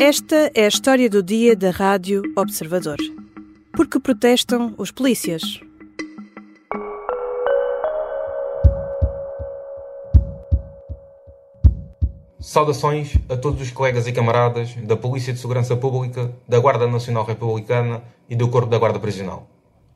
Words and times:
Esta 0.00 0.48
é 0.54 0.64
a 0.64 0.68
história 0.68 1.10
do 1.10 1.20
dia 1.20 1.56
da 1.56 1.72
Rádio 1.72 2.22
Observador. 2.36 2.98
Porque 3.72 3.98
protestam 3.98 4.72
os 4.78 4.92
polícias. 4.92 5.42
Saudações 12.38 13.16
a 13.28 13.36
todos 13.36 13.60
os 13.60 13.72
colegas 13.72 14.06
e 14.06 14.12
camaradas 14.12 14.72
da 14.76 14.96
Polícia 14.96 15.32
de 15.32 15.40
Segurança 15.40 15.76
Pública, 15.76 16.30
da 16.46 16.60
Guarda 16.60 16.86
Nacional 16.86 17.24
Republicana 17.24 18.00
e 18.28 18.36
do 18.36 18.48
Corpo 18.48 18.70
da 18.70 18.78
Guarda 18.78 19.00
Prisional. 19.00 19.48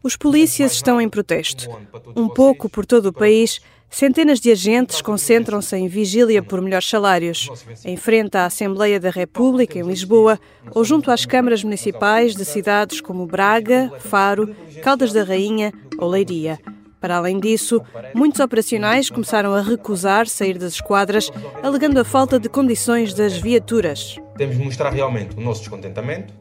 Os 0.02 0.16
polícias 0.16 0.72
estão 0.72 1.00
em 1.00 1.08
protesto. 1.08 1.68
Um 2.16 2.28
pouco 2.28 2.68
por 2.68 2.84
todo 2.84 3.06
o 3.06 3.12
país, 3.12 3.60
centenas 3.88 4.40
de 4.40 4.50
agentes 4.50 5.00
concentram-se 5.00 5.76
em 5.76 5.86
vigília 5.86 6.42
por 6.42 6.60
melhores 6.60 6.88
salários, 6.88 7.48
em 7.84 7.96
frente 7.96 8.36
à 8.36 8.46
Assembleia 8.46 8.98
da 8.98 9.10
República, 9.10 9.78
em 9.78 9.82
Lisboa, 9.82 10.40
ou 10.72 10.84
junto 10.84 11.10
às 11.10 11.24
câmaras 11.24 11.62
municipais 11.62 12.34
de 12.34 12.44
cidades 12.44 13.00
como 13.00 13.26
Braga, 13.26 13.92
Faro, 14.00 14.54
Caldas 14.82 15.12
da 15.12 15.22
Rainha 15.22 15.72
ou 15.98 16.08
Leiria. 16.08 16.58
Para 17.00 17.16
além 17.16 17.38
disso, 17.38 17.80
muitos 18.14 18.40
operacionais 18.40 19.10
começaram 19.10 19.52
a 19.54 19.60
recusar 19.60 20.28
sair 20.28 20.56
das 20.56 20.74
esquadras, 20.74 21.30
alegando 21.62 21.98
a 21.98 22.04
falta 22.04 22.38
de 22.38 22.48
condições 22.48 23.12
das 23.12 23.36
viaturas. 23.36 24.16
Temos 24.36 24.56
de 24.56 24.64
mostrar 24.64 24.90
realmente 24.90 25.36
o 25.36 25.40
nosso 25.40 25.60
descontentamento, 25.60 26.32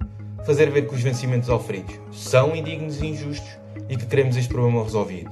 fazer 0.46 0.70
ver 0.70 0.88
que 0.88 0.96
os 0.96 1.02
vencimentos 1.02 1.50
oferidos 1.50 2.00
são 2.12 2.56
indignos 2.56 3.02
e 3.02 3.08
injustos 3.08 3.50
e 3.90 3.96
que 3.96 4.06
queremos 4.06 4.36
este 4.38 4.50
problema 4.50 4.84
resolvido. 4.84 5.32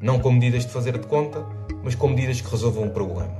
Não 0.00 0.18
com 0.18 0.32
medidas 0.32 0.64
de 0.64 0.72
fazer 0.72 0.98
de 0.98 1.06
conta, 1.06 1.44
mas 1.82 1.94
com 1.94 2.08
medidas 2.08 2.40
que 2.40 2.50
resolvam 2.50 2.86
o 2.86 2.90
problema. 2.90 3.36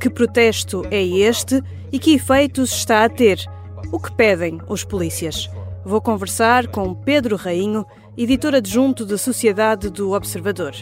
Que 0.00 0.10
protesto 0.10 0.84
é 0.90 1.02
este 1.02 1.62
e 1.92 1.98
que 1.98 2.14
efeitos 2.14 2.72
está 2.72 3.04
a 3.04 3.08
ter? 3.08 3.44
O 3.92 3.98
que 3.98 4.12
pedem 4.12 4.60
os 4.68 4.84
polícias? 4.84 5.50
Vou 5.84 6.00
conversar 6.00 6.66
com 6.68 6.94
Pedro 6.94 7.36
Rainho, 7.36 7.86
editor 8.16 8.54
adjunto 8.54 9.04
da 9.04 9.18
Sociedade 9.18 9.90
do 9.90 10.12
Observador. 10.12 10.74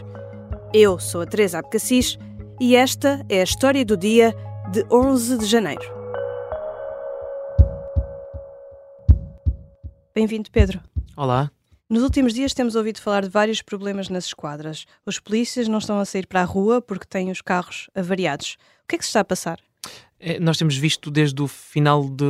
Eu 0.72 0.98
sou 0.98 1.20
a 1.20 1.26
Teresa 1.26 1.58
Abcacis 1.58 2.18
e 2.60 2.76
esta 2.76 3.24
é 3.28 3.40
a 3.40 3.44
história 3.44 3.84
do 3.84 3.96
dia 3.96 4.34
de 4.70 4.84
11 4.90 5.38
de 5.38 5.46
janeiro. 5.46 6.01
Bem-vindo, 10.14 10.50
Pedro. 10.50 10.78
Olá. 11.16 11.50
Nos 11.88 12.02
últimos 12.02 12.34
dias 12.34 12.52
temos 12.52 12.74
ouvido 12.74 13.00
falar 13.00 13.22
de 13.22 13.30
vários 13.30 13.62
problemas 13.62 14.10
nas 14.10 14.26
esquadras. 14.26 14.84
Os 15.06 15.18
polícias 15.18 15.68
não 15.68 15.78
estão 15.78 15.98
a 15.98 16.04
sair 16.04 16.26
para 16.26 16.42
a 16.42 16.44
rua 16.44 16.82
porque 16.82 17.06
têm 17.06 17.30
os 17.30 17.40
carros 17.40 17.88
avariados. 17.94 18.58
O 18.84 18.88
que 18.88 18.96
é 18.96 18.98
que 18.98 19.04
se 19.04 19.08
está 19.08 19.20
a 19.20 19.24
passar? 19.24 19.58
É, 20.24 20.38
nós 20.38 20.56
temos 20.56 20.76
visto 20.76 21.10
desde 21.10 21.42
o 21.42 21.48
final 21.48 22.08
de, 22.08 22.24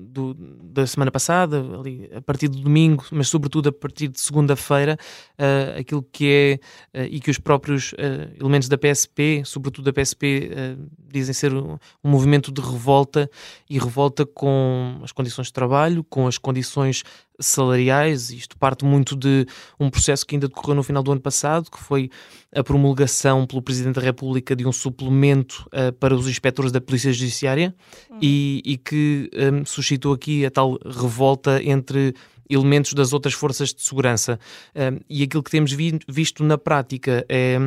do, 0.00 0.34
da 0.34 0.84
semana 0.84 1.12
passada, 1.12 1.64
ali, 1.78 2.10
a 2.12 2.20
partir 2.20 2.48
do 2.48 2.58
domingo, 2.58 3.04
mas 3.12 3.28
sobretudo 3.28 3.68
a 3.68 3.72
partir 3.72 4.08
de 4.08 4.18
segunda-feira, 4.18 4.98
uh, 5.38 5.78
aquilo 5.78 6.02
que 6.02 6.60
é 6.92 7.02
uh, 7.02 7.06
e 7.08 7.20
que 7.20 7.30
os 7.30 7.38
próprios 7.38 7.92
uh, 7.92 7.96
elementos 8.40 8.68
da 8.68 8.76
PSP, 8.76 9.42
sobretudo 9.44 9.84
da 9.84 9.92
PSP, 9.92 10.50
dizem 11.08 11.32
ser 11.32 11.54
um, 11.54 11.78
um, 12.02 12.10
movimento 12.10 12.50
de 12.50 12.60
revolta 12.60 13.30
e 13.70 13.78
revolta 13.78 14.26
com 14.26 14.98
as 15.04 15.12
condições 15.12 15.46
de 15.46 15.52
trabalho, 15.52 16.02
com 16.02 16.26
as 16.26 16.38
condições 16.38 17.04
salariais. 17.40 18.30
Isto 18.30 18.56
parte 18.56 18.84
muito 18.84 19.16
de 19.16 19.46
um 19.78 19.90
processo 19.90 20.26
que 20.26 20.34
ainda 20.34 20.48
decorreu 20.48 20.74
no 20.74 20.82
final 20.82 21.02
do 21.02 21.12
ano 21.12 21.20
passado, 21.20 21.70
que 21.70 21.78
foi 21.78 22.10
a 22.54 22.62
promulgação 22.62 23.46
pelo 23.46 23.62
Presidente 23.62 23.96
da 23.96 24.02
República 24.02 24.56
de 24.56 24.66
um 24.66 24.72
suplemento 24.72 25.68
uh, 25.68 25.92
para 25.92 26.14
os 26.14 26.28
inspectores 26.28 26.72
da 26.72 26.80
Polícia 26.80 27.12
Judiciária 27.12 27.74
uhum. 28.10 28.18
e, 28.22 28.62
e, 28.64 28.76
que 28.76 29.30
um, 29.34 29.64
suscitou 29.64 30.12
aqui 30.12 30.44
a 30.46 30.50
tal 30.50 30.78
revolta 30.84 31.62
entre 31.62 32.14
elementos 32.48 32.92
das 32.92 33.12
outras 33.12 33.34
forças 33.34 33.74
de 33.74 33.82
segurança. 33.82 34.38
Um, 34.74 35.00
e 35.08 35.22
aquilo 35.22 35.42
que 35.42 35.50
temos 35.50 35.72
vi 35.72 35.98
visto 36.08 36.44
na 36.44 36.56
prática 36.56 37.24
é 37.28 37.58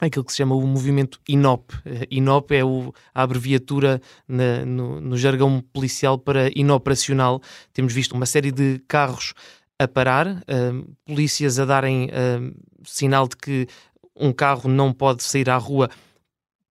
aquilo 0.00 0.24
que 0.24 0.32
se 0.32 0.38
chama 0.38 0.54
o 0.54 0.66
movimento 0.66 1.20
INOP. 1.28 1.72
INOP 2.10 2.54
é 2.54 2.64
o, 2.64 2.92
a 3.14 3.22
abreviatura 3.22 4.00
na, 4.28 4.64
no, 4.64 5.00
no, 5.00 5.16
jargão 5.16 5.62
policial 5.72 6.18
para 6.18 6.50
inoperacional. 6.54 7.40
Temos 7.72 7.92
visto 7.92 8.12
uma 8.12 8.26
série 8.26 8.52
de 8.52 8.80
carros 8.86 9.32
a 9.78 9.88
parar, 9.88 10.26
uh, 10.28 10.96
polícias 11.04 11.58
a 11.58 11.64
darem 11.64 12.06
uh, 12.06 12.54
sinal 12.84 13.28
de 13.28 13.36
que 13.36 13.66
um 14.14 14.32
carro 14.32 14.68
não 14.68 14.92
pode 14.92 15.22
sair 15.22 15.48
à 15.50 15.56
rua 15.56 15.90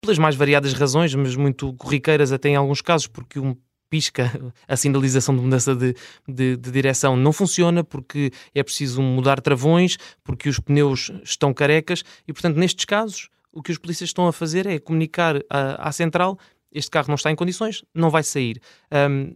pelas 0.00 0.19
mais 0.19 0.34
variadas 0.34 0.72
razões, 0.72 1.15
mas 1.15 1.37
muito 1.37 1.72
corriqueiras 1.75 2.33
até 2.33 2.49
em 2.49 2.56
alguns 2.56 2.81
casos, 2.81 3.06
porque 3.06 3.39
um 3.39 3.56
pisca 3.92 4.54
a 4.66 4.75
sinalização 4.75 5.36
de 5.36 5.42
mudança 5.42 5.76
de, 5.76 5.94
de, 6.26 6.56
de, 6.56 6.70
direção 6.70 7.14
não 7.14 7.30
funciona 7.30 7.84
porque 7.84 8.30
é 8.54 8.62
preciso 8.62 9.03
mudar 9.03 9.38
travões, 9.38 9.98
porque 10.25 10.48
os 10.48 10.58
pneus 10.58 11.12
estão 11.22 11.53
carecas 11.53 12.03
e, 12.26 12.32
portanto, 12.32 12.56
nestes 12.56 12.86
casos, 12.86 13.28
o 13.53 13.62
que 13.62 13.70
os 13.70 13.76
polícias 13.76 14.08
estão 14.08 14.26
a 14.26 14.32
fazer 14.32 14.66
é 14.66 14.78
comunicar 14.78 15.36
à, 15.50 15.88
à 15.88 15.92
central 15.92 16.38
este 16.75 16.91
carro 16.91 17.08
não 17.08 17.16
está 17.16 17.30
em 17.30 17.36
condições, 17.36 17.84
não 17.94 18.08
vai 18.08 18.22
sair. 18.22 18.58
Um, 18.91 19.34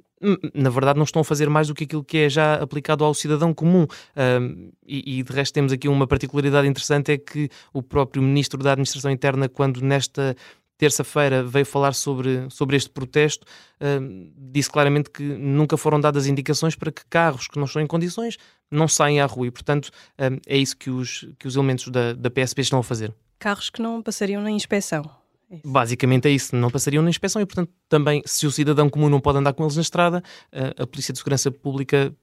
na 0.54 0.70
verdade, 0.70 0.96
não 0.96 1.04
estão 1.04 1.20
a 1.20 1.24
fazer 1.24 1.50
mais 1.50 1.68
do 1.68 1.74
que 1.74 1.84
aquilo 1.84 2.02
que 2.02 2.16
é 2.16 2.30
já 2.30 2.54
aplicado 2.54 3.04
ao 3.04 3.12
cidadão 3.12 3.52
comum. 3.52 3.86
Um, 4.16 4.70
e, 4.86 5.18
e, 5.18 5.22
de 5.22 5.30
resto, 5.30 5.52
temos 5.52 5.70
aqui 5.70 5.86
uma 5.86 6.06
particularidade 6.06 6.66
interessante: 6.66 7.12
é 7.12 7.18
que 7.18 7.50
o 7.74 7.82
próprio 7.82 8.22
Ministro 8.22 8.62
da 8.62 8.72
Administração 8.72 9.10
Interna, 9.10 9.50
quando 9.50 9.82
nesta 9.82 10.34
terça-feira 10.78 11.42
veio 11.42 11.66
falar 11.66 11.92
sobre, 11.94 12.48
sobre 12.50 12.76
este 12.76 12.90
protesto, 12.90 13.46
uh, 13.80 14.32
disse 14.36 14.70
claramente 14.70 15.10
que 15.10 15.22
nunca 15.22 15.76
foram 15.76 16.00
dadas 16.00 16.26
indicações 16.26 16.74
para 16.74 16.92
que 16.92 17.04
carros 17.06 17.48
que 17.48 17.58
não 17.58 17.64
estão 17.64 17.82
em 17.82 17.86
condições 17.86 18.36
não 18.70 18.88
saem 18.88 19.20
à 19.20 19.26
rua 19.26 19.46
e, 19.46 19.50
portanto, 19.50 19.86
uh, 19.86 20.40
é 20.46 20.56
isso 20.56 20.76
que 20.76 20.90
os, 20.90 21.28
que 21.38 21.46
os 21.46 21.56
elementos 21.56 21.88
da, 21.88 22.12
da 22.12 22.30
PSP 22.30 22.62
estão 22.62 22.78
a 22.78 22.82
fazer. 22.82 23.12
Carros 23.38 23.70
que 23.70 23.80
não 23.80 24.02
passariam 24.02 24.42
na 24.42 24.50
inspeção. 24.50 25.08
É 25.50 25.60
Basicamente 25.64 26.26
é 26.26 26.30
isso, 26.30 26.56
não 26.56 26.70
passariam 26.70 27.02
na 27.02 27.10
inspeção 27.10 27.40
e, 27.40 27.46
portanto, 27.46 27.70
também, 27.88 28.22
se 28.26 28.46
o 28.46 28.50
cidadão 28.50 28.90
comum 28.90 29.08
não 29.08 29.20
pode 29.20 29.38
andar 29.38 29.52
com 29.52 29.62
eles 29.62 29.76
na 29.76 29.82
estrada, 29.82 30.22
uh, 30.52 30.82
a 30.82 30.86
Polícia 30.86 31.12
de 31.12 31.18
Segurança 31.18 31.50
Pública, 31.50 32.14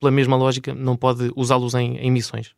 pela 0.00 0.10
mesma 0.10 0.36
lógica, 0.36 0.74
não 0.74 0.96
pode 0.96 1.30
usá-los 1.36 1.74
em, 1.74 1.96
em 1.98 2.10
missões. 2.10 2.54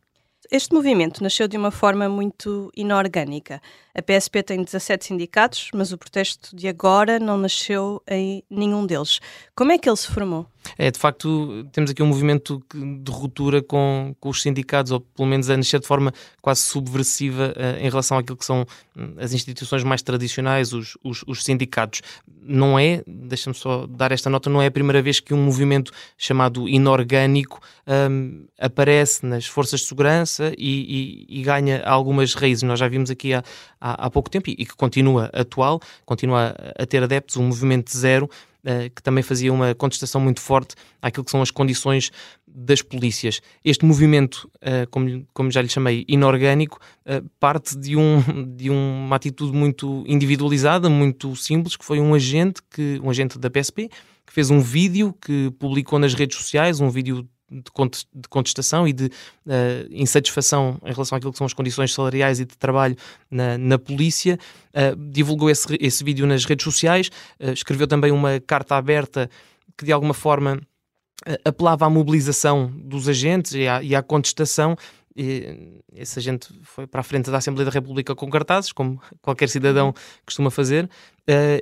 Este 0.49 0.73
movimento 0.73 1.21
nasceu 1.21 1.47
de 1.47 1.57
uma 1.57 1.71
forma 1.71 2.07
muito 2.07 2.71
inorgânica. 2.75 3.61
A 3.97 4.01
PSP 4.03 4.43
tem 4.43 4.63
17 4.63 5.05
sindicatos, 5.05 5.69
mas 5.73 5.91
o 5.91 5.97
protesto 5.97 6.55
de 6.55 6.67
agora 6.67 7.17
não 7.17 7.35
nasceu 7.35 7.99
em 8.07 8.43
nenhum 8.47 8.85
deles. 8.85 9.19
Como 9.55 9.71
é 9.71 9.77
que 9.79 9.89
ele 9.89 9.97
se 9.97 10.07
formou? 10.07 10.45
É, 10.77 10.91
de 10.91 10.99
facto, 10.99 11.65
temos 11.71 11.91
aqui 11.91 12.01
um 12.01 12.07
movimento 12.07 12.61
de 12.73 13.11
ruptura 13.11 13.61
com, 13.61 14.15
com 14.19 14.29
os 14.29 14.41
sindicatos, 14.41 14.91
ou 14.91 14.99
pelo 14.99 15.27
menos 15.27 15.49
a 15.49 15.57
nascer 15.57 15.79
de 15.79 15.87
forma 15.87 16.11
quase 16.41 16.61
subversiva 16.61 17.53
uh, 17.55 17.79
em 17.79 17.89
relação 17.89 18.17
àquilo 18.17 18.37
que 18.37 18.45
são 18.45 18.65
hum, 18.95 19.15
as 19.17 19.33
instituições 19.33 19.83
mais 19.83 20.01
tradicionais, 20.01 20.73
os, 20.73 20.97
os, 21.03 21.23
os 21.27 21.43
sindicatos. 21.43 22.01
Não 22.41 22.77
é, 22.77 23.03
deixa-me 23.05 23.55
só 23.55 23.85
dar 23.87 24.11
esta 24.11 24.29
nota, 24.29 24.49
não 24.49 24.61
é 24.61 24.67
a 24.67 24.71
primeira 24.71 25.01
vez 25.01 25.19
que 25.19 25.33
um 25.33 25.43
movimento 25.43 25.91
chamado 26.17 26.67
inorgânico 26.67 27.59
um, 27.87 28.45
aparece 28.59 29.25
nas 29.25 29.45
forças 29.45 29.81
de 29.81 29.87
segurança 29.87 30.53
e, 30.57 31.25
e, 31.29 31.39
e, 31.39 31.43
ganha 31.43 31.83
algumas 31.83 32.33
raízes. 32.33 32.63
Nós 32.63 32.79
já 32.79 32.87
vimos 32.87 33.09
aqui 33.09 33.33
há, 33.33 33.43
há, 33.79 33.86
há 33.93 34.09
pouco 34.09 34.29
tempo 34.29 34.49
e, 34.49 34.55
e 34.59 34.65
que 34.65 34.75
continua 34.75 35.29
atual, 35.33 35.79
continua 36.05 36.55
a 36.77 36.85
ter 36.85 37.03
adeptos, 37.03 37.37
um 37.37 37.43
movimento 37.43 37.95
zero, 37.95 38.25
uh, 38.25 38.89
que 38.93 39.01
também 39.01 39.23
fazia 39.23 39.51
uma 39.51 39.73
contestação 39.75 40.19
muito 40.19 40.41
forte 40.41 40.75
àquilo 41.01 41.23
que 41.23 41.31
são 41.31 41.41
as 41.41 41.51
condições 41.51 42.11
das 42.47 42.81
polícias. 42.81 43.41
Este 43.63 43.85
movimento, 43.85 44.49
uh, 44.57 44.89
como, 44.89 45.25
como 45.33 45.51
já 45.51 45.61
lhe 45.61 45.69
chamei, 45.69 46.05
inorgânico, 46.07 46.79
uh, 47.05 47.27
parte 47.39 47.77
de, 47.77 47.95
um, 47.95 48.21
de 48.55 48.69
uma 48.69 49.15
atitude 49.15 49.55
muito 49.55 50.03
individualizada, 50.07 50.89
muito 50.89 51.35
simples, 51.35 51.75
que 51.75 51.85
foi 51.85 51.99
um 51.99 52.13
agente, 52.13 52.61
que, 52.69 52.99
um 53.03 53.09
agente 53.09 53.37
da 53.37 53.49
PSP, 53.49 53.89
que 54.25 54.33
fez 54.33 54.49
um 54.49 54.59
vídeo 54.59 55.15
que 55.21 55.51
publicou 55.57 55.99
nas 55.99 56.13
redes 56.13 56.37
sociais, 56.37 56.81
um 56.81 56.89
vídeo 56.89 57.27
de 57.49 58.27
contestação 58.29 58.87
e 58.87 58.93
de 58.93 59.05
uh, 59.05 59.09
insatisfação 59.89 60.79
em 60.83 60.91
relação 60.91 61.17
àquilo 61.17 61.31
que 61.31 61.37
são 61.37 61.47
as 61.47 61.53
condições 61.53 61.93
salariais 61.93 62.39
e 62.39 62.45
de 62.45 62.57
trabalho 62.57 62.95
na, 63.31 63.57
na 63.57 63.79
polícia, 63.79 64.37
uh, 64.73 64.95
divulgou 65.11 65.49
esse, 65.49 65.77
esse 65.79 66.03
vídeo 66.03 66.27
nas 66.27 66.43
redes 66.43 66.63
sociais, 66.63 67.09
uh, 67.39 67.51
escreveu 67.51 67.87
também 67.87 68.11
uma 68.11 68.39
carta 68.39 68.75
aberta 68.75 69.29
que 69.77 69.85
de 69.85 69.91
alguma 69.91 70.13
forma 70.13 70.59
apelava 71.43 71.85
à 71.85 71.89
mobilização 71.89 72.71
dos 72.75 73.09
agentes 73.09 73.53
e 73.53 73.67
à, 73.67 73.81
e 73.81 73.95
à 73.95 74.03
contestação. 74.03 74.75
E 75.15 75.81
esse 75.95 76.19
agente 76.19 76.47
foi 76.61 76.85
para 76.85 77.01
a 77.01 77.03
frente 77.03 77.31
da 77.31 77.37
Assembleia 77.37 77.65
da 77.65 77.71
República 77.71 78.13
com 78.13 78.29
cartazes, 78.29 78.71
como 78.71 79.01
qualquer 79.19 79.49
cidadão 79.49 79.93
costuma 80.23 80.51
fazer, 80.51 80.87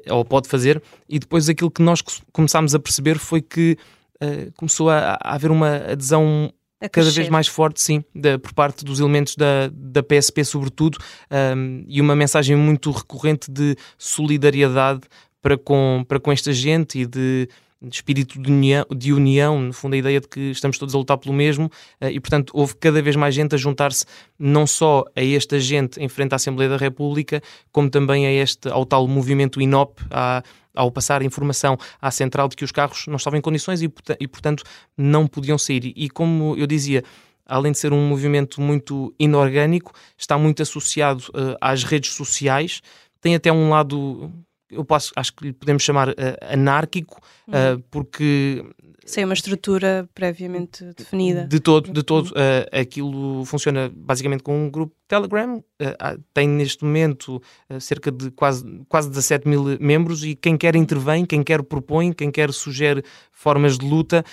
ou 0.10 0.26
pode 0.26 0.50
fazer, 0.50 0.84
e 1.08 1.18
depois 1.18 1.48
aquilo 1.48 1.72
que 1.72 1.82
nós 1.82 2.02
começámos 2.34 2.76
a 2.76 2.80
perceber 2.80 3.18
foi 3.18 3.42
que 3.42 3.78
uh, 4.24 4.52
começou 4.56 4.90
a, 4.90 5.18
a, 5.22 5.36
haver 5.36 5.52
uma 5.52 5.76
adesão 5.78 6.52
cada 6.92 7.10
vez 7.10 7.30
mais 7.30 7.48
forte, 7.48 7.82
sim, 7.82 8.04
de, 8.14 8.38
por 8.38 8.54
parte 8.54 8.86
dos 8.86 9.00
elementos 9.00 9.36
da, 9.36 9.70
da 9.74 10.04
PSP, 10.04 10.44
sobretudo, 10.44 10.98
um, 11.32 11.36
ehm, 11.36 11.86
e 11.88 12.00
uma 12.02 12.16
mensagem 12.16 12.56
muito 12.56 12.92
recorrente 12.92 13.50
de 13.50 13.76
solidariedade 13.98 15.02
para 15.42 15.58
com, 15.58 16.06
para 16.08 16.20
com 16.20 16.32
esta 16.32 16.52
gente 16.54 17.00
e 17.00 17.06
de 17.06 17.48
espírito 17.92 18.42
de 18.42 18.52
união, 18.52 18.86
de 18.96 19.14
união, 19.14 19.62
no 19.62 19.74
fundo 19.74 19.94
a 19.94 19.98
ideia 19.98 20.20
de 20.20 20.28
que 20.28 20.52
estamos 20.52 20.78
todos 20.78 20.96
a 20.96 20.98
lutar 20.98 21.18
pelo 21.18 21.34
mesmo 21.34 21.66
uh, 22.02 22.08
e 22.08 22.20
portanto 22.20 22.52
houve 22.54 22.76
cada 22.76 23.02
vez 23.02 23.16
mais 23.16 23.36
gente 23.36 23.54
a 23.54 23.58
juntar-se 23.58 24.06
não 24.40 24.66
só 24.66 25.06
a 25.16 25.24
esta 25.24 25.60
gente 25.60 26.00
em 26.02 26.08
frente 26.08 26.34
à 26.34 26.36
Assembleia 26.38 26.70
da 26.70 26.78
República, 26.78 27.42
como 27.72 27.90
também 27.90 28.26
a 28.26 28.32
este, 28.32 28.70
ao 28.70 28.86
tal 28.86 29.08
movimento 29.08 29.62
INOP, 29.62 30.02
à, 30.10 30.42
ao 30.76 30.92
passar 30.92 31.22
informação 31.22 31.78
à 32.02 32.12
central 32.12 32.48
de 32.48 32.56
que 32.56 32.64
os 32.64 32.72
carros 32.72 33.06
não 33.08 33.16
estavam 33.16 33.38
em 33.40 33.42
condições 33.42 33.82
e, 33.82 33.92
e 34.20 34.28
portanto 34.28 34.64
não 34.98 35.28
podiam 35.28 35.58
sair. 35.58 35.94
E 35.96 36.10
como 36.10 36.56
eu 36.58 36.68
dizia, 36.68 37.04
além 37.46 37.72
de 37.72 37.78
ser 37.78 37.94
um 37.94 38.08
movimento 38.08 38.60
muito 38.62 39.14
inorgânico, 39.20 39.94
está 40.18 40.38
muito 40.38 40.62
associado 40.62 41.24
uh, 41.30 41.56
às 41.62 41.84
redes 41.84 42.12
sociais, 42.12 42.82
tem 43.22 43.36
até 43.36 43.52
um 43.52 43.70
lado, 43.70 44.32
eu 44.70 44.84
posso, 44.84 45.12
acho 45.16 45.34
que 45.34 45.46
lhe 45.46 45.54
podemos 45.54 45.84
chamar 45.84 46.10
uh, 46.10 46.14
anárquico, 46.42 47.22
uh, 47.48 47.80
porque 47.90 48.64
sem 49.06 49.24
uma 49.24 49.36
estrutura 49.36 50.10
previamente 50.16 50.84
definida. 50.98 51.46
De 51.46 51.60
todo, 51.60 51.94
de 51.94 52.02
todo. 52.02 52.30
Uh, 52.30 52.80
aquilo 52.82 53.46
funciona 53.46 53.92
basicamente 53.96 54.42
com 54.42 54.66
um 54.66 54.70
grupo 54.70 54.96
Telegram. 55.08 55.58
Uh, 55.58 56.24
tem 56.34 56.48
neste 56.48 56.84
momento 56.84 57.40
uh, 57.70 57.80
cerca 57.80 58.12
de 58.12 58.32
quase, 58.32 58.66
quase 58.90 59.10
17 59.10 59.48
mil 59.48 59.64
membros 59.80 60.26
e 60.26 60.36
quem 60.36 60.58
quer 60.58 60.76
intervém, 60.76 61.24
quem 61.24 61.44
quer 61.44 61.62
propõe, 61.62 62.12
quem 62.12 62.32
quer 62.32 62.52
sugere 62.52 63.04
formas 63.32 63.78
de 63.78 63.88
luta 63.88 64.26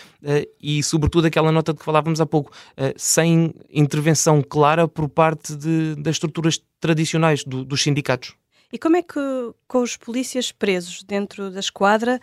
e, 0.61 0.83
sobretudo, 0.83 1.27
aquela 1.27 1.53
nota 1.53 1.73
de 1.73 1.79
que 1.81 1.85
falávamos 1.85 2.21
há 2.21 2.25
pouco, 2.25 2.53
sem 2.97 3.53
intervenção 3.69 4.41
clara 4.41 4.87
por 4.87 5.09
parte 5.09 5.55
de, 5.57 5.97
das 5.97 6.15
estruturas 6.15 6.63
tradicionais 6.81 7.45
do, 7.45 7.65
dos 7.65 7.83
sindicatos. 7.83 8.35
E 8.73 8.79
como 8.79 8.97
é 8.97 9.03
que, 9.03 9.21
com 9.69 9.83
os 9.83 9.99
polícias 9.99 10.51
presos 10.51 11.03
dentro 11.03 11.51
da 11.51 11.61
esquadra, 11.61 12.19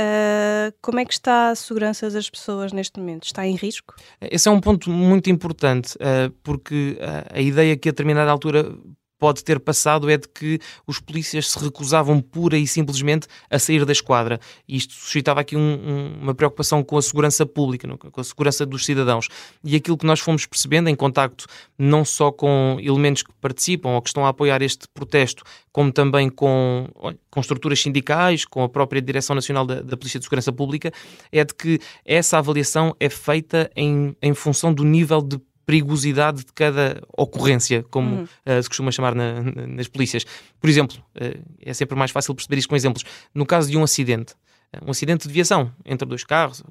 Uh, 0.00 0.72
como 0.80 1.00
é 1.00 1.04
que 1.04 1.12
está 1.12 1.50
a 1.50 1.54
segurança 1.56 2.08
das 2.08 2.30
pessoas 2.30 2.72
neste 2.72 3.00
momento? 3.00 3.24
Está 3.24 3.44
em 3.44 3.56
risco? 3.56 3.96
Esse 4.20 4.48
é 4.48 4.52
um 4.52 4.60
ponto 4.60 4.88
muito 4.90 5.28
importante, 5.28 5.96
uh, 5.96 6.30
porque 6.44 6.96
uh, 7.00 7.34
a 7.34 7.40
ideia 7.40 7.76
que 7.76 7.88
a 7.88 7.92
determinada 7.92 8.30
altura 8.30 8.72
pode 9.18 9.42
ter 9.42 9.58
passado 9.58 10.08
é 10.08 10.16
de 10.16 10.28
que 10.28 10.58
os 10.86 11.00
polícias 11.00 11.50
se 11.50 11.58
recusavam 11.58 12.20
pura 12.20 12.56
e 12.56 12.66
simplesmente 12.66 13.26
a 13.50 13.58
sair 13.58 13.84
da 13.84 13.92
esquadra. 13.92 14.40
Isto 14.68 14.94
suscitava 14.94 15.40
aqui 15.40 15.56
um, 15.56 15.60
um, 15.60 16.18
uma 16.22 16.34
preocupação 16.34 16.82
com 16.82 16.96
a 16.96 17.02
segurança 17.02 17.44
pública, 17.44 17.86
não? 17.86 17.96
com 17.96 18.20
a 18.20 18.24
segurança 18.24 18.64
dos 18.64 18.84
cidadãos. 18.84 19.28
E 19.64 19.76
aquilo 19.76 19.98
que 19.98 20.06
nós 20.06 20.20
fomos 20.20 20.46
percebendo 20.46 20.88
em 20.88 20.94
contacto 20.94 21.46
não 21.76 22.04
só 22.04 22.30
com 22.30 22.78
elementos 22.80 23.22
que 23.22 23.32
participam 23.40 23.90
ou 23.90 24.02
que 24.02 24.08
estão 24.08 24.24
a 24.24 24.28
apoiar 24.28 24.62
este 24.62 24.86
protesto, 24.94 25.42
como 25.72 25.92
também 25.92 26.28
com, 26.28 26.88
com 27.30 27.40
estruturas 27.40 27.80
sindicais, 27.80 28.44
com 28.44 28.62
a 28.62 28.68
própria 28.68 29.00
Direção 29.00 29.34
Nacional 29.34 29.64
da, 29.64 29.80
da 29.80 29.96
Polícia 29.96 30.18
de 30.18 30.24
Segurança 30.24 30.52
Pública, 30.52 30.92
é 31.30 31.44
de 31.44 31.54
que 31.54 31.78
essa 32.04 32.38
avaliação 32.38 32.94
é 32.98 33.08
feita 33.08 33.70
em, 33.76 34.16
em 34.20 34.34
função 34.34 34.72
do 34.72 34.84
nível 34.84 35.22
de 35.22 35.40
perigosidade 35.68 36.46
de 36.46 36.52
cada 36.54 36.98
ocorrência, 37.14 37.84
como 37.90 38.16
uhum. 38.16 38.22
uh, 38.22 38.62
se 38.62 38.70
costuma 38.70 38.90
chamar 38.90 39.14
na, 39.14 39.42
nas 39.42 39.86
polícias. 39.86 40.24
Por 40.58 40.70
exemplo, 40.70 40.96
uh, 41.14 41.44
é 41.60 41.74
sempre 41.74 41.94
mais 41.94 42.10
fácil 42.10 42.34
perceber 42.34 42.56
isto 42.56 42.70
com 42.70 42.74
exemplos. 42.74 43.04
No 43.34 43.44
caso 43.44 43.70
de 43.70 43.76
um 43.76 43.82
acidente, 43.82 44.32
uh, 44.74 44.86
um 44.86 44.90
acidente 44.92 45.28
de 45.28 45.34
viação 45.34 45.70
entre 45.84 46.08
dois 46.08 46.24
carros, 46.24 46.62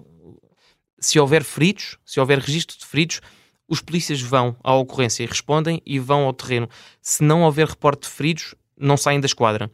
se 1.00 1.20
houver 1.20 1.44
feridos, 1.44 2.00
se 2.04 2.20
houver 2.20 2.40
registro 2.40 2.76
de 2.76 2.88
feridos, 2.88 3.22
os 3.68 3.82
polícias 3.82 4.20
vão 4.20 4.56
à 4.64 4.74
ocorrência 4.74 5.24
e 5.24 5.28
respondem 5.28 5.80
e 5.86 6.00
vão 6.00 6.24
ao 6.24 6.34
terreno. 6.34 6.68
Se 7.00 7.24
não 7.24 7.44
houver 7.44 7.68
reporte 7.68 8.08
de 8.08 8.10
feridos, 8.10 8.56
não 8.76 8.98
saem 8.98 9.20
da 9.20 9.28
esquadra. 9.28 9.70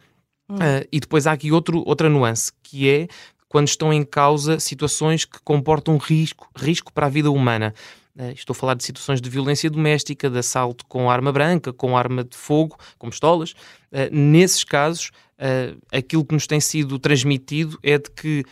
Uhum. 0.49 0.57
e 0.91 0.99
depois 0.99 1.25
há 1.25 1.31
aqui 1.31 1.53
outro, 1.53 1.81
outra 1.87 2.09
nuance, 2.09 2.51
que 2.61 2.89
é 2.89 3.07
quando 3.47 3.69
estão 3.69 3.93
em 3.93 4.03
causa 4.03 4.59
situações 4.59 5.23
que 5.23 5.39
comportam 5.41 5.95
risco, 5.95 6.49
risco 6.53 6.91
para 6.91 7.05
a 7.05 7.09
vida 7.09 7.31
humana. 7.31 7.73
Uh, 8.15 8.31
estou 8.31 8.53
a 8.53 8.55
falar 8.55 8.75
de 8.75 8.83
situações 8.83 9.19
de 9.19 9.27
violência 9.27 9.69
doméstica, 9.69 10.29
de 10.29 10.37
assalto 10.37 10.85
com 10.85 11.09
arma 11.09 11.31
branca, 11.31 11.73
com 11.73 11.97
arma 11.97 12.23
de 12.23 12.37
fogo, 12.37 12.77
com 12.97 13.09
pistolas. 13.09 13.53
Uh, 13.91 14.09
nesses 14.11 14.63
casos, 14.63 15.09
uh, 15.39 15.79
aquilo 15.91 16.23
que 16.23 16.33
nos 16.33 16.45
tem 16.45 16.59
sido 16.59 16.99
transmitido 16.99 17.77
é 17.81 17.97
de 17.97 18.11
que 18.11 18.43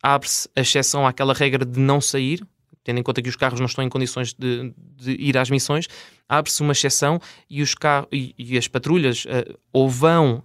abre-se 0.00 0.48
a 0.54 0.60
exceção 0.60 1.04
àquela 1.04 1.34
regra 1.34 1.66
de 1.66 1.80
não 1.80 2.00
sair, 2.00 2.40
tendo 2.84 3.00
em 3.00 3.02
conta 3.02 3.20
que 3.20 3.28
os 3.28 3.34
carros 3.34 3.58
não 3.58 3.66
estão 3.66 3.82
em 3.82 3.88
condições 3.88 4.32
de, 4.32 4.72
de 4.96 5.10
ir 5.18 5.36
às 5.36 5.50
missões, 5.50 5.88
abre-se 6.28 6.62
uma 6.62 6.70
exceção 6.70 7.20
e, 7.48 7.60
os 7.60 7.74
carros, 7.74 8.08
e, 8.12 8.32
e 8.38 8.56
as 8.56 8.68
patrulhas 8.68 9.26
ou 9.72 9.90
vão 9.90 10.44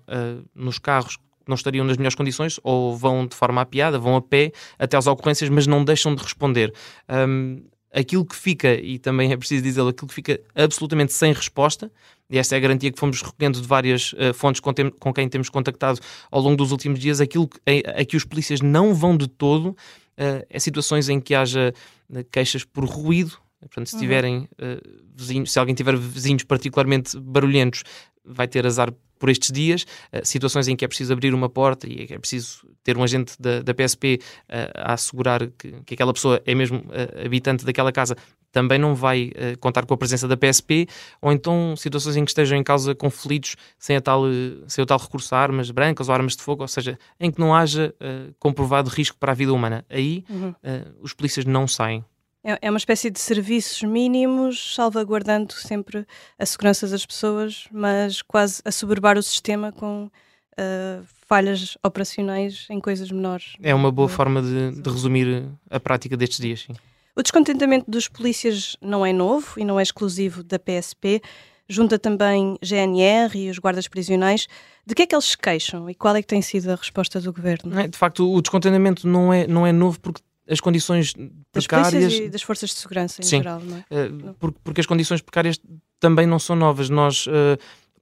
nos 0.55 0.79
carros 0.79 1.19
não 1.47 1.53
estariam 1.53 1.85
nas 1.85 1.97
melhores 1.97 2.15
condições 2.15 2.59
ou 2.63 2.97
vão 2.97 3.27
de 3.27 3.35
forma 3.35 3.61
apiada, 3.61 3.99
vão 3.99 4.15
a 4.15 4.21
pé 4.23 4.51
até 4.79 4.97
às 4.97 5.05
ocorrências, 5.05 5.51
mas 5.51 5.67
não 5.67 5.83
deixam 5.85 6.15
de 6.15 6.23
responder. 6.23 6.73
Um, 7.07 7.63
aquilo 7.95 8.25
que 8.25 8.35
fica, 8.35 8.73
e 8.73 8.99
também 8.99 9.31
é 9.31 9.37
preciso 9.37 9.63
dizê-lo, 9.63 9.89
aquilo 9.89 10.07
que 10.07 10.13
fica 10.13 10.39
absolutamente 10.53 11.13
sem 11.13 11.31
resposta, 11.31 11.89
e 12.29 12.37
esta 12.37 12.55
é 12.55 12.57
a 12.57 12.61
garantia 12.61 12.91
que 12.91 12.99
fomos 12.99 13.21
recolhendo 13.21 13.61
de 13.61 13.67
várias 13.67 14.13
uh, 14.13 14.33
fontes 14.33 14.59
com, 14.59 14.73
tem, 14.73 14.89
com, 14.89 15.13
quem 15.13 15.29
temos 15.29 15.49
contactado 15.49 15.99
ao 16.29 16.41
longo 16.41 16.57
dos 16.57 16.71
últimos 16.71 16.99
dias, 16.99 17.21
aquilo 17.21 17.47
que, 17.47 17.59
a, 17.65 18.01
a 18.01 18.05
que 18.05 18.17
os 18.17 18.25
polícias 18.25 18.61
não 18.61 18.93
vão 18.93 19.15
de 19.15 19.27
todo 19.27 19.69
uh, 19.69 20.45
é 20.49 20.59
situações 20.59 21.07
em 21.07 21.21
que 21.21 21.33
haja 21.33 21.73
uh, 22.09 22.23
queixas 22.31 22.65
por 22.65 22.83
ruído, 22.83 23.37
Portanto, 23.59 23.87
se 23.87 23.95
uhum. 23.95 24.01
tiverem 24.01 24.37
uh, 24.37 25.01
vizinhos, 25.15 25.51
se 25.51 25.57
alguém 25.57 25.73
tiver 25.73 25.97
vizinhos 25.97 26.43
particularmente 26.43 27.19
barulhentos, 27.19 27.83
vai 28.23 28.47
ter 28.47 28.65
azar 28.65 28.93
por 29.19 29.29
estes 29.29 29.51
dias, 29.51 29.83
uh, 30.13 30.23
situações 30.23 30.67
em 30.67 30.75
que 30.75 30.85
é 30.85 30.87
preciso 30.87 31.13
abrir 31.13 31.33
uma 31.33 31.49
porta 31.49 31.87
e 31.87 32.07
é 32.09 32.19
preciso 32.19 32.67
ter 32.83 32.97
um 32.97 33.03
agente 33.03 33.33
da, 33.39 33.61
da 33.61 33.73
PSP 33.73 34.19
uh, 34.19 34.25
eh, 34.49 34.71
a 34.75 34.93
assegurar 34.93 35.47
que, 35.57 35.71
que, 35.85 35.93
aquela 35.95 36.13
pessoa 36.13 36.41
é 36.45 36.53
mesmo 36.53 36.79
uh, 36.79 37.25
habitante 37.25 37.65
daquela 37.65 37.91
casa, 37.91 38.15
também 38.51 38.79
não 38.79 38.95
vai 38.95 39.33
contar 39.59 39.85
com 39.85 39.93
a 39.93 39.97
presença 39.97 40.29
da 40.29 40.37
PSP, 40.37 40.87
ou 41.21 41.29
então 41.29 41.75
situações 41.75 42.15
em 42.15 42.23
que 42.23 42.31
estejam 42.31 42.57
em 42.57 42.63
causa 42.63 42.95
conflitos 42.95 43.57
sem, 43.77 43.97
a 43.97 44.01
tal, 44.01 44.23
sem 44.65 44.81
o 44.81 44.85
tal 44.85 44.97
recurso 44.97 45.35
a 45.35 45.39
armas 45.39 45.69
brancas 45.71 46.07
ou 46.07 46.15
armas 46.15 46.37
de 46.37 46.41
fogo, 46.41 46.61
ou 46.61 46.67
seja, 46.69 46.97
em 47.19 47.29
que 47.29 47.37
não 47.37 47.53
haja 47.53 47.93
comprovado 48.39 48.89
risco 48.89 49.17
para 49.19 49.33
a 49.33 49.35
vida 49.35 49.51
humana. 49.51 49.83
Aí 49.89 50.23
uhum. 50.29 50.53
os 51.01 51.11
polícias 51.13 51.43
não 51.43 51.67
saem. 51.67 52.01
É, 52.45 52.59
é 52.61 52.69
uma 52.69 52.77
espécie 52.77 53.09
de 53.09 53.19
serviços 53.19 53.81
mínimos, 53.81 54.75
salvaguardando 54.75 55.51
sempre 55.53 56.05
a 56.37 56.45
segurança 56.45 56.87
das 56.87 57.03
pessoas, 57.03 57.67
mas 57.71 58.21
quase 58.21 58.61
a 58.63 58.71
soberbar 58.71 59.17
o 59.17 59.23
sistema 59.23 59.71
com 59.71 60.05
uh, 60.05 61.03
falhas 61.27 61.75
operacionais 61.83 62.67
em 62.69 62.79
coisas 62.79 63.09
menores. 63.09 63.55
É 63.63 63.73
uma 63.73 63.91
boa 63.91 64.07
forma 64.07 64.43
de, 64.43 64.79
de 64.79 64.89
resumir 64.89 65.49
a 65.71 65.79
prática 65.79 66.15
destes 66.15 66.37
dias, 66.37 66.61
sim. 66.61 66.73
O 67.15 67.23
descontentamento 67.23 67.89
dos 67.89 68.07
polícias 68.07 68.75
não 68.79 69.03
é 69.03 69.11
novo 69.11 69.57
e 69.57 69.65
não 69.65 69.79
é 69.79 69.83
exclusivo 69.83 70.43
da 70.43 70.59
PSP. 70.59 71.21
Junta 71.67 71.97
também 71.97 72.57
GNR 72.61 73.35
e 73.39 73.49
os 73.49 73.57
guardas 73.57 73.87
prisionais. 73.87 74.47
De 74.85 74.93
que 74.93 75.03
é 75.03 75.07
que 75.07 75.15
eles 75.15 75.25
se 75.25 75.37
queixam 75.37 75.89
e 75.89 75.95
qual 75.95 76.15
é 76.15 76.21
que 76.21 76.27
tem 76.27 76.41
sido 76.41 76.69
a 76.69 76.75
resposta 76.75 77.19
do 77.19 77.33
governo? 77.33 77.79
É, 77.79 77.87
de 77.87 77.97
facto, 77.97 78.31
o 78.31 78.41
descontentamento 78.41 79.07
não 79.07 79.33
é, 79.33 79.47
não 79.47 79.65
é 79.65 79.71
novo 79.71 79.99
porque 79.99 80.21
as 80.47 80.59
condições 80.59 81.13
precárias. 81.51 82.03
Das 82.03 82.13
e 82.13 82.29
das 82.29 82.41
forças 82.41 82.69
de 82.69 82.75
segurança 82.75 83.21
em 83.21 83.25
Sim, 83.25 83.37
geral, 83.37 83.59
não 83.59 83.77
é? 83.77 84.05
Uh, 84.05 84.33
porque, 84.39 84.59
porque, 84.63 84.81
as 84.81 84.87
condições 84.87 85.21
precárias 85.21 85.59
também 85.99 86.27
não 86.27 86.39
são 86.39 86.55
novas. 86.55 86.89
Nós. 86.89 87.27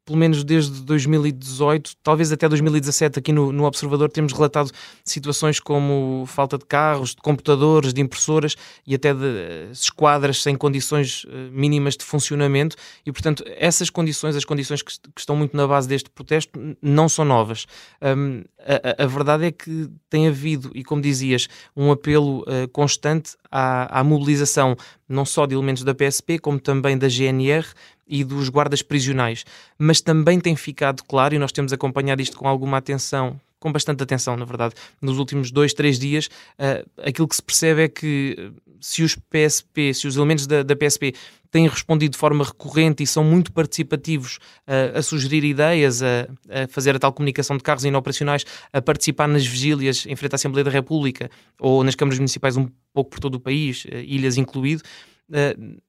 Pelo 0.06 0.18
menos 0.18 0.44
desde 0.44 0.82
2018, 0.82 1.94
talvez 2.04 2.30
até 2.32 2.50
2017, 2.50 3.20
aqui 3.20 3.32
no, 3.32 3.54
no, 3.54 3.64
Observador, 3.64 4.12
temos 4.12 4.34
relatado 4.34 4.70
situações 5.04 5.62
como 5.62 6.26
falta 6.28 6.58
de 6.58 6.66
carros, 6.66 7.12
de 7.12 7.22
computadores, 7.22 7.94
de 7.94 8.02
impressoras 8.02 8.58
e 8.86 8.94
até 8.96 9.14
de 9.14 9.24
uh, 9.24 9.72
esquadras 9.72 10.42
sem 10.42 10.56
condições 10.56 11.24
uh, 11.24 11.30
mínimas 11.52 11.96
de 11.96 12.04
funcionamento. 12.04 12.76
E, 13.06 13.14
portanto, 13.14 13.46
essas 13.48 13.90
condições, 13.90 14.36
as 14.36 14.44
condições 14.44 14.82
que, 14.82 14.92
que 14.92 15.22
estão 15.22 15.38
muito 15.38 15.56
na 15.56 15.66
base 15.66 15.88
deste 15.88 16.10
protesto, 16.10 16.52
não 16.82 17.08
são 17.08 17.24
novas. 17.24 17.66
Um, 18.02 18.44
a, 18.60 19.04
a, 19.04 19.08
verdade 19.08 19.46
é 19.46 19.52
que 19.52 19.90
tem 20.10 20.28
havido, 20.28 20.70
e 20.76 20.84
como 20.84 21.02
dizias, 21.02 21.48
um 21.78 21.92
apelo 21.92 22.42
uh, 22.42 22.68
constante 22.74 23.38
à, 23.50 24.00
à 24.00 24.04
mobilização 24.04 24.76
não 25.08 25.26
só 25.26 25.46
de 25.46 25.54
elementos 25.54 25.84
da 25.84 25.94
PSP, 25.94 26.40
como 26.40 26.60
também 26.60 26.98
da 26.98 27.08
GNR 27.08 27.68
e 28.14 28.24
dos 28.24 28.48
guardas 28.48 28.84
prisionais. 28.84 29.44
Mas 29.76 30.00
também 30.00 30.40
tem 30.40 30.56
ficado 30.56 31.04
claro, 31.04 31.34
e 31.34 31.40
nós 31.40 31.52
temos 31.52 31.74
acompanhado 31.74 32.22
isto 32.22 32.38
com 32.38 32.48
alguma 32.48 32.78
atenção, 32.78 33.42
com 33.60 33.72
bastante 33.72 34.04
atenção, 34.04 34.38
na 34.38 34.46
verdade, 34.46 34.76
nos 35.02 35.18
últimos 35.18 35.50
dois, 35.50 35.74
três 35.74 35.98
dias, 35.98 36.28
uh, 36.60 36.88
aquilo 37.02 37.28
que 37.28 37.36
se 37.36 37.42
percebe 37.42 37.82
é 37.82 37.88
que 37.88 38.36
eh, 38.38 38.52
se 38.80 39.02
os 39.02 39.16
PSP, 39.16 39.96
se 39.96 40.06
os 40.06 40.16
elementos 40.16 40.46
da, 40.46 40.62
da 40.62 40.76
PSP 40.76 41.16
têm 41.50 41.68
respondido 41.68 42.12
de 42.12 42.18
forma 42.20 42.44
recorrente 42.44 43.02
e 43.02 43.08
são 43.08 43.24
muito 43.24 43.52
participativos 43.52 44.38
uh, 44.68 45.00
a 45.00 45.02
sugerir 45.02 45.44
ideias, 45.44 46.04
a, 46.04 46.28
a, 46.50 46.68
fazer 46.68 46.96
a 46.96 47.00
tal 47.00 47.14
comunicação 47.14 47.58
de 47.58 47.64
carros 47.64 47.84
inoperacionais, 47.84 48.46
a 48.72 48.80
participar 48.80 49.28
nas 49.28 49.44
vigílias 49.44 50.06
em 50.06 50.16
frente 50.16 50.34
à 50.34 50.36
Assembleia 50.36 50.66
da 50.66 50.72
República 50.72 51.32
ou 51.60 51.84
nas 51.84 51.96
câmaras 51.96 52.20
municipais 52.20 52.58
um 52.58 52.68
pouco 52.94 53.10
por 53.10 53.20
todo 53.20 53.36
o 53.36 53.40
país, 53.40 53.86
uh, 53.86 53.96
ilhas 54.06 54.38
incluído. 54.38 54.84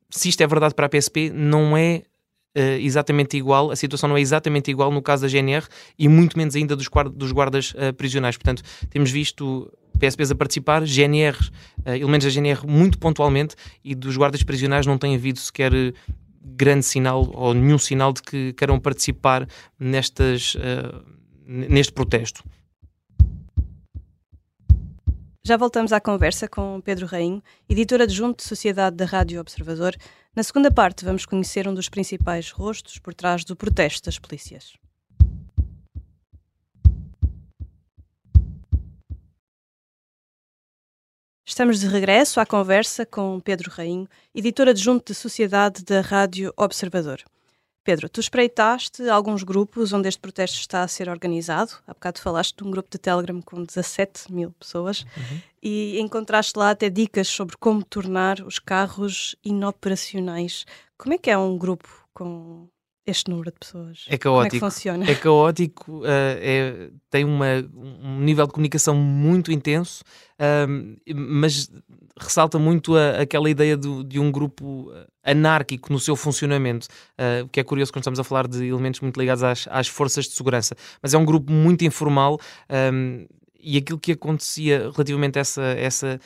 Se 0.08 0.28
isto 0.28 0.40
é 0.42 0.46
verdade 0.46 0.74
para 0.74 0.86
a 0.86 0.88
PSP, 0.88 1.28
não 1.28 1.76
é 1.76 2.02
Uh, 2.56 2.78
exatamente 2.78 3.37
igual, 3.37 3.73
a 3.73 3.76
situação 3.76 4.08
não 4.08 4.16
é 4.16 4.20
exatamente 4.20 4.70
igual 4.70 4.92
no 4.92 5.02
caso 5.02 5.23
da 5.23 5.28
GNR 5.28 5.66
e 5.99 6.06
muito 6.06 6.38
menos 6.38 6.54
ainda 6.54 6.76
dos, 6.76 6.88
dos 7.12 7.32
guardas 7.32 7.73
uh, 7.73 7.92
prisionais. 7.92 8.37
Portanto, 8.37 8.62
temos 8.88 9.11
visto 9.11 9.68
PSPs 9.99 10.30
a 10.30 10.37
participar, 10.37 10.84
GNR, 10.84 11.37
uh, 11.37 11.90
elementos 11.90 12.26
da 12.26 12.40
GNR 12.40 12.64
muito 12.64 12.96
pontualmente, 12.96 13.56
e 13.82 13.92
dos 13.94 14.16
guardas 14.16 14.44
prisionais 14.44 14.87
não 14.87 14.96
tem 14.96 15.16
havido 15.16 15.40
sequer 15.40 15.73
grande 16.40 16.84
sinal 16.84 17.28
ou 17.34 17.54
nenhum 17.54 17.78
sinal 17.78 18.12
de 18.12 18.23
que 18.23 18.52
queiram 18.52 18.78
participar 18.78 19.49
nestas, 19.80 20.56
neste 21.46 21.92
protesto. 21.92 22.44
Já 25.46 25.58
voltamos 25.58 25.92
à 25.92 26.00
conversa 26.00 26.48
com 26.48 26.80
Pedro 26.80 27.04
Rainho, 27.04 27.42
editor 27.68 28.00
adjunto 28.00 28.38
de 28.38 28.48
Sociedade 28.48 28.96
da 28.96 29.04
Rádio 29.04 29.38
Observador. 29.38 29.94
Na 30.34 30.42
segunda 30.42 30.72
parte, 30.72 31.04
vamos 31.04 31.26
conhecer 31.26 31.68
um 31.68 31.74
dos 31.74 31.90
principais 31.90 32.50
rostos 32.50 32.98
por 32.98 33.12
trás 33.12 33.44
do 33.44 33.54
protesto 33.54 34.06
das 34.06 34.18
polícias. 34.18 34.72
Estamos 41.46 41.78
de 41.78 41.88
regresso 41.88 42.40
à 42.40 42.46
conversa 42.46 43.04
com 43.04 43.38
Pedro 43.38 43.70
Rainho, 43.70 44.08
editor 44.34 44.68
adjunto 44.68 45.12
de 45.12 45.14
Sociedade 45.14 45.84
da 45.84 46.00
Rádio 46.00 46.54
Observador. 46.56 47.22
Pedro, 47.84 48.08
tu 48.08 48.18
espreitaste 48.18 49.08
alguns 49.10 49.42
grupos 49.42 49.92
onde 49.92 50.08
este 50.08 50.18
protesto 50.18 50.58
está 50.58 50.82
a 50.82 50.88
ser 50.88 51.10
organizado. 51.10 51.72
Há 51.86 51.92
bocado 51.92 52.18
falaste 52.18 52.56
de 52.56 52.64
um 52.64 52.70
grupo 52.70 52.88
de 52.90 52.98
Telegram 52.98 53.42
com 53.42 53.62
17 53.62 54.32
mil 54.32 54.52
pessoas 54.52 55.02
uhum. 55.02 55.40
e 55.62 56.00
encontraste 56.00 56.58
lá 56.58 56.70
até 56.70 56.88
dicas 56.88 57.28
sobre 57.28 57.58
como 57.58 57.84
tornar 57.84 58.40
os 58.40 58.58
carros 58.58 59.36
inoperacionais. 59.44 60.64
Como 60.96 61.12
é 61.12 61.18
que 61.18 61.30
é 61.30 61.36
um 61.36 61.58
grupo 61.58 61.86
com 62.14 62.68
este 63.06 63.30
número 63.30 63.50
de 63.50 63.58
pessoas? 63.58 64.04
É 64.08 64.16
caótico. 64.16 64.30
Como 64.30 64.46
é 64.46 64.50
que 64.50 64.58
funciona? 64.61 65.11
É 65.11 65.14
caótico, 65.14 66.00
uh, 66.00 66.04
é, 66.40 66.90
tem 67.11 67.25
uma, 67.25 67.46
um 67.75 68.20
nível 68.20 68.46
de 68.46 68.52
comunicação 68.52 68.94
muito 68.94 69.52
intenso, 69.52 70.02
uh, 70.40 71.14
mas 71.14 71.70
ressalta 72.18 72.58
muito 72.58 72.96
a, 72.96 73.20
aquela 73.20 73.50
ideia 73.50 73.76
do, 73.76 74.02
de 74.04 74.18
um 74.18 74.30
grupo 74.30 74.90
anárquico 75.23 75.92
no 75.92 75.99
seu 75.99 76.16
funcionamento, 76.16 76.87
uh, 77.18 77.44
o 77.44 77.49
que 77.49 77.61
é 77.61 77.64
curioso 77.64 77.92
quando 77.92 78.02
estamos 78.02 78.20
a 78.20 78.25
falar 78.25 78.46
de 78.46 78.66
elementos 78.66 79.00
muito 79.00 79.18
ligados 79.18 79.42
às, 79.42 79.66
às 79.70 79.88
forças 79.88 80.26
de 80.26 80.32
segurança. 80.32 80.76
Mas 81.02 81.14
é 81.14 81.18
um 81.18 81.25
grupo 81.25 81.52
muito 81.52 81.84
informal 81.84 82.38
um, 82.92 83.26
e 83.64 83.78
aquilo 83.78 83.99
que 83.99 84.12
acontecia 84.12 84.90
relativamente 84.90 85.38
a 85.38 85.40
essa, 85.40 85.62
essa 85.62 86.20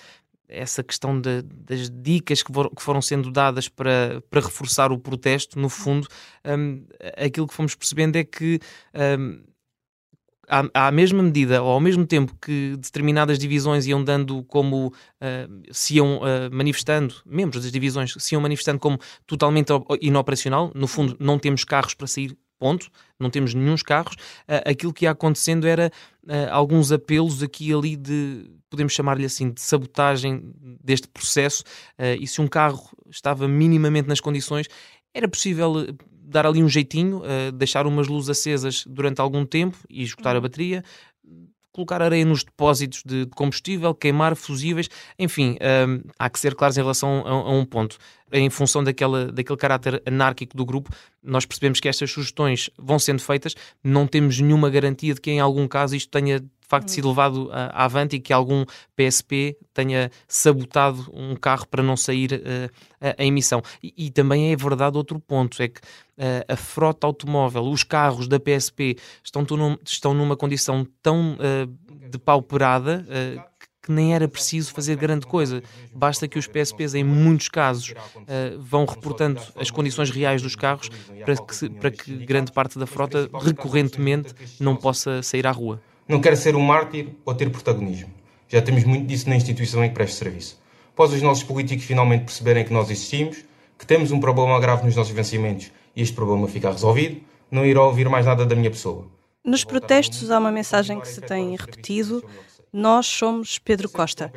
essa 0.49 0.83
questão 0.83 1.21
de, 1.21 1.43
das 1.43 1.91
dicas 1.91 2.43
que, 2.43 2.53
que, 2.53 2.83
foram 2.83 3.03
sendo 3.03 3.31
dadas 3.31 3.69
para, 3.69 4.23
para 4.31 4.41
reforçar 4.41 4.91
o 4.91 4.99
protesto, 4.99 5.59
no 5.59 5.69
fundo, 5.69 6.09
um, 6.45 6.85
aquilo 7.17 7.47
que 7.47 7.55
fomos 7.55 7.75
percebendo 7.75 8.17
é 8.17 8.25
que 8.25 8.59
um, 9.19 9.43
à, 10.49 10.89
à, 10.89 10.91
mesma 10.91 11.23
medida 11.23 11.63
ou 11.63 11.71
ao 11.71 11.81
mesmo 11.81 12.07
tempo 12.07 12.35
que 12.41 12.75
determinadas 12.79 13.39
divisões 13.39 13.87
iam 13.87 14.03
dando 14.03 14.43
como 14.45 14.89
uh, 14.89 15.63
se 15.71 15.97
iam 15.97 16.19
uh, 16.19 16.51
manifestando, 16.51 17.15
membros 17.27 17.63
das 17.63 17.71
divisões 17.71 18.15
se 18.19 18.35
iam 18.35 18.41
manifestando 18.41 18.79
como 18.79 18.99
totalmente 19.27 19.69
inoperacional, 20.01 20.73
no 20.75 20.89
fundo 20.89 21.17
não 21.21 21.39
temos 21.39 21.65
carros 21.65 21.93
para 21.93 22.07
sair, 22.07 22.37
ponto, 22.59 22.91
não 23.19 23.31
temos 23.31 23.55
nenhum 23.55 23.77
carros, 23.85 24.15
uh, 24.15 24.71
aquilo 24.71 24.93
que 24.93 25.05
ia 25.05 25.11
acontecendo 25.11 25.67
era 25.67 25.91
alguns 26.51 26.93
apelos 26.93 27.43
aqui 27.43 27.71
e 27.71 27.73
ali 27.73 27.97
de, 27.97 28.51
podemos 28.69 28.93
chamar-lhe 28.93 29.25
assim, 29.25 29.51
de 29.51 29.63
sabotagem 29.63 30.53
deste 30.85 31.09
processo, 31.09 31.65
e 32.21 32.27
se 32.27 32.43
um 32.43 32.47
carro 32.47 32.91
estava 33.09 33.49
minimamente 33.49 34.07
nas 34.07 34.21
condições, 34.21 34.67
era 35.15 35.27
possível 35.27 35.87
dar 36.11 36.47
ali 36.47 36.63
um 36.63 36.69
jeitinho, 36.69 37.23
deixar 37.55 37.87
umas 37.87 38.09
luzes 38.09 38.29
acesas 38.29 38.85
durante 38.87 39.23
algum 39.23 39.47
tempo 39.47 39.79
e 39.89 40.03
esgotar 40.03 40.35
a 40.35 40.37
uhum. 40.37 40.43
bateria, 40.43 40.85
colocar 41.79 42.03
areia 42.03 42.25
nos 42.25 42.43
depósitos 42.43 43.05
de, 43.07 43.27
combustível, 43.37 43.95
queimar 43.95 44.35
fusíveis, 44.35 44.89
enfim, 45.17 45.57
um, 45.87 46.01
há 46.19 46.29
que 46.29 46.41
ser 46.41 46.57
claros 46.57 46.77
em 46.77 46.81
relação 46.81 47.23
a, 47.25 47.31
a, 47.31 47.51
um 47.53 47.65
ponto. 47.65 47.97
Em 48.33 48.51
função 48.51 48.83
daquela, 48.83 49.31
daquele 49.31 49.57
caráter 49.57 50.03
anárquico 50.05 50.57
do 50.57 50.67
grupo, 50.67 50.91
nós 51.23 51.47
percebemos 51.47 51.79
que 51.79 51.89
estas 51.89 52.11
sugestões 52.11 52.69
vão 52.77 52.99
sendo 52.99 53.23
feitas, 53.23 53.55
não 53.83 54.07
temos 54.07 54.41
nenhuma 54.41 54.69
garantia 54.69 55.15
de 55.15 55.21
que 55.21 55.31
em 55.31 55.41
algum 55.41 55.69
caso 55.69 55.95
isto 55.95 56.11
tenha 56.11 56.43
facto 56.69 56.91
sido 56.91 57.09
levado 57.09 57.49
à 57.53 57.85
avante 57.85 58.17
e 58.17 58.21
que 58.21 58.33
algum 58.33 58.65
PSP 58.95 59.57
tenha 59.73 60.11
sabotado 60.27 61.11
um 61.13 61.35
carro 61.35 61.67
para 61.67 61.83
não 61.83 61.97
sair 61.97 62.35
uh, 62.35 62.71
a, 63.01 63.23
a, 63.23 63.25
emissão. 63.25 63.63
E, 63.83 63.95
e, 63.97 64.11
também 64.11 64.53
é 64.53 64.57
verdade 64.57 64.97
outro 64.97 65.19
ponto, 65.19 65.61
é 65.63 65.69
que 65.69 65.81
uh, 65.81 66.45
a 66.47 66.57
frota 66.57 67.07
automóvel, 67.07 67.63
os 67.65 67.83
carros 67.83 68.29
da 68.29 68.39
PSP 68.39 68.97
estão, 69.25 69.47
estão 69.85 70.15
numa 70.15 70.37
condição 70.37 70.87
tão 71.03 71.35
uh, 71.35 71.67
depauperada 72.11 73.05
que 73.89 73.93
nem 73.93 74.15
era 74.15 74.29
preciso 74.29 74.71
fazer 74.75 74.97
grande 74.97 75.27
coisa. 75.27 75.63
Basta 75.95 76.29
que 76.29 76.39
os 76.39 76.47
PSPs, 76.47 76.95
em 76.95 77.03
muitos 77.03 77.49
casos, 77.49 77.93
uh, 77.93 78.61
vão 78.61 78.85
reportando 78.85 79.41
as 79.57 79.71
condições 79.71 80.11
reais 80.11 80.43
dos 80.43 80.55
carros 80.55 80.91
para 81.25 81.37
que, 81.37 81.71
para 81.71 81.91
que 81.91 82.17
grande 82.27 82.53
parte 82.53 82.79
da 82.79 82.87
frota 82.87 83.31
recorrentemente 83.41 84.35
não 84.61 84.77
possa 84.77 85.23
sair 85.23 85.47
à 85.47 85.51
rua. 85.51 85.81
Não 86.09 86.23
quero 86.23 86.37
ser 86.37 86.57
um 86.57 86.61
mártir 86.61 87.09
ou 87.23 87.35
ter 87.35 87.51
protagonismo. 87.51 88.11
Já 88.49 88.63
temos 88.63 88.83
muito 88.85 89.07
disso 89.07 89.29
na 89.29 89.37
instituição 89.37 89.85
em 89.85 89.89
que 89.89 89.95
presto 89.95 90.17
serviço. 90.17 90.59
Após 90.95 91.13
os 91.13 91.21
nossos 91.21 91.45
políticos 91.45 91.85
finalmente 91.85 92.25
perceberem 92.25 92.65
que 92.65 92.73
nós 92.73 92.91
existimos, 92.91 93.45
que 93.79 93.87
temos 93.87 94.11
um 94.11 94.19
problema 94.19 94.59
grave 94.59 94.87
nos 94.87 94.97
nossos 94.97 95.13
vencimentos 95.13 95.71
e 95.95 96.01
este 96.01 96.15
problema 96.15 96.49
ficar 96.49 96.73
resolvido, 96.73 97.21
não 97.51 97.65
irá 97.65 97.83
ouvir 97.83 98.09
mais 98.09 98.25
nada 98.25 98.47
da 98.47 98.57
minha 98.57 98.71
pessoa. 98.71 99.07
Nos 99.45 99.65
protestos 99.65 100.31
há 100.31 100.39
uma 100.39 100.51
mensagem 100.51 100.99
que 100.99 101.09
se 101.09 101.21
tem 101.21 101.55
repetido: 101.55 102.25
Nós 102.73 103.07
somos 103.07 103.59
Pedro 103.59 103.91
Costa. 103.91 104.33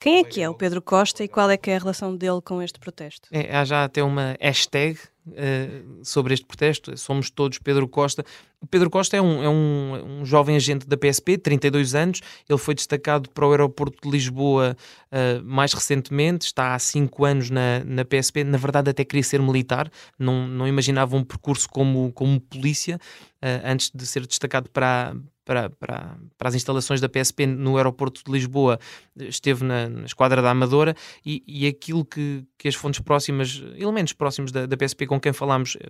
Quem 0.00 0.20
é 0.20 0.24
que 0.24 0.40
é 0.40 0.48
o 0.48 0.54
Pedro 0.54 0.80
Costa 0.80 1.22
e 1.22 1.28
qual 1.28 1.50
é 1.50 1.58
que 1.58 1.70
é 1.70 1.76
a 1.76 1.78
relação 1.78 2.16
dele 2.16 2.40
com 2.42 2.62
este 2.62 2.80
protesto? 2.80 3.28
É, 3.30 3.54
há 3.54 3.64
já 3.66 3.84
até 3.84 4.02
uma 4.02 4.36
hashtag 4.40 4.98
uh, 5.26 6.04
sobre 6.04 6.34
este 6.34 6.46
protesto, 6.46 6.96
somos 6.96 7.30
todos 7.30 7.58
Pedro 7.58 7.88
Costa. 7.88 8.24
Pedro 8.70 8.90
Costa 8.90 9.16
é, 9.16 9.22
um, 9.22 9.42
é 9.42 9.48
um, 9.48 10.20
um, 10.20 10.24
jovem 10.24 10.56
agente 10.56 10.86
da 10.86 10.96
PSP, 10.96 11.38
32 11.38 11.94
anos, 11.94 12.20
ele 12.48 12.58
foi 12.58 12.74
destacado 12.74 13.30
para 13.30 13.46
o 13.46 13.50
aeroporto 13.50 13.98
de 14.02 14.10
Lisboa 14.10 14.76
uh, 15.10 15.44
mais 15.44 15.72
recentemente, 15.72 16.46
está 16.46 16.74
há 16.74 16.78
5 16.78 17.24
anos 17.24 17.50
na, 17.50 17.82
na 17.84 18.04
PSP, 18.04 18.44
na 18.44 18.58
verdade 18.58 18.90
até 18.90 19.04
queria 19.04 19.22
ser 19.22 19.40
militar, 19.40 19.90
não, 20.18 20.46
não 20.46 20.68
imaginava 20.68 21.16
um 21.16 21.24
percurso 21.24 21.68
como, 21.68 22.12
como 22.12 22.40
polícia, 22.40 23.00
uh, 23.42 23.64
antes 23.64 23.90
de 23.94 24.06
ser 24.06 24.26
destacado 24.26 24.68
para, 24.68 25.16
para, 25.50 25.68
para, 25.68 26.16
para 26.38 26.48
as 26.48 26.54
instalações 26.54 27.00
da 27.00 27.08
PSP 27.08 27.44
no 27.44 27.76
aeroporto 27.76 28.22
de 28.24 28.30
Lisboa, 28.30 28.78
esteve 29.16 29.64
na, 29.64 29.88
na 29.88 30.04
Esquadra 30.04 30.40
da 30.40 30.52
Amadora 30.52 30.94
e, 31.26 31.42
e 31.44 31.66
aquilo 31.66 32.04
que, 32.04 32.44
que 32.56 32.68
as 32.68 32.76
fontes 32.76 33.00
próximas, 33.00 33.60
elementos 33.76 34.12
próximos 34.12 34.52
da, 34.52 34.64
da 34.64 34.76
PSP 34.76 35.08
com 35.08 35.18
quem 35.18 35.32
falámos 35.32 35.74
uh, 35.74 35.80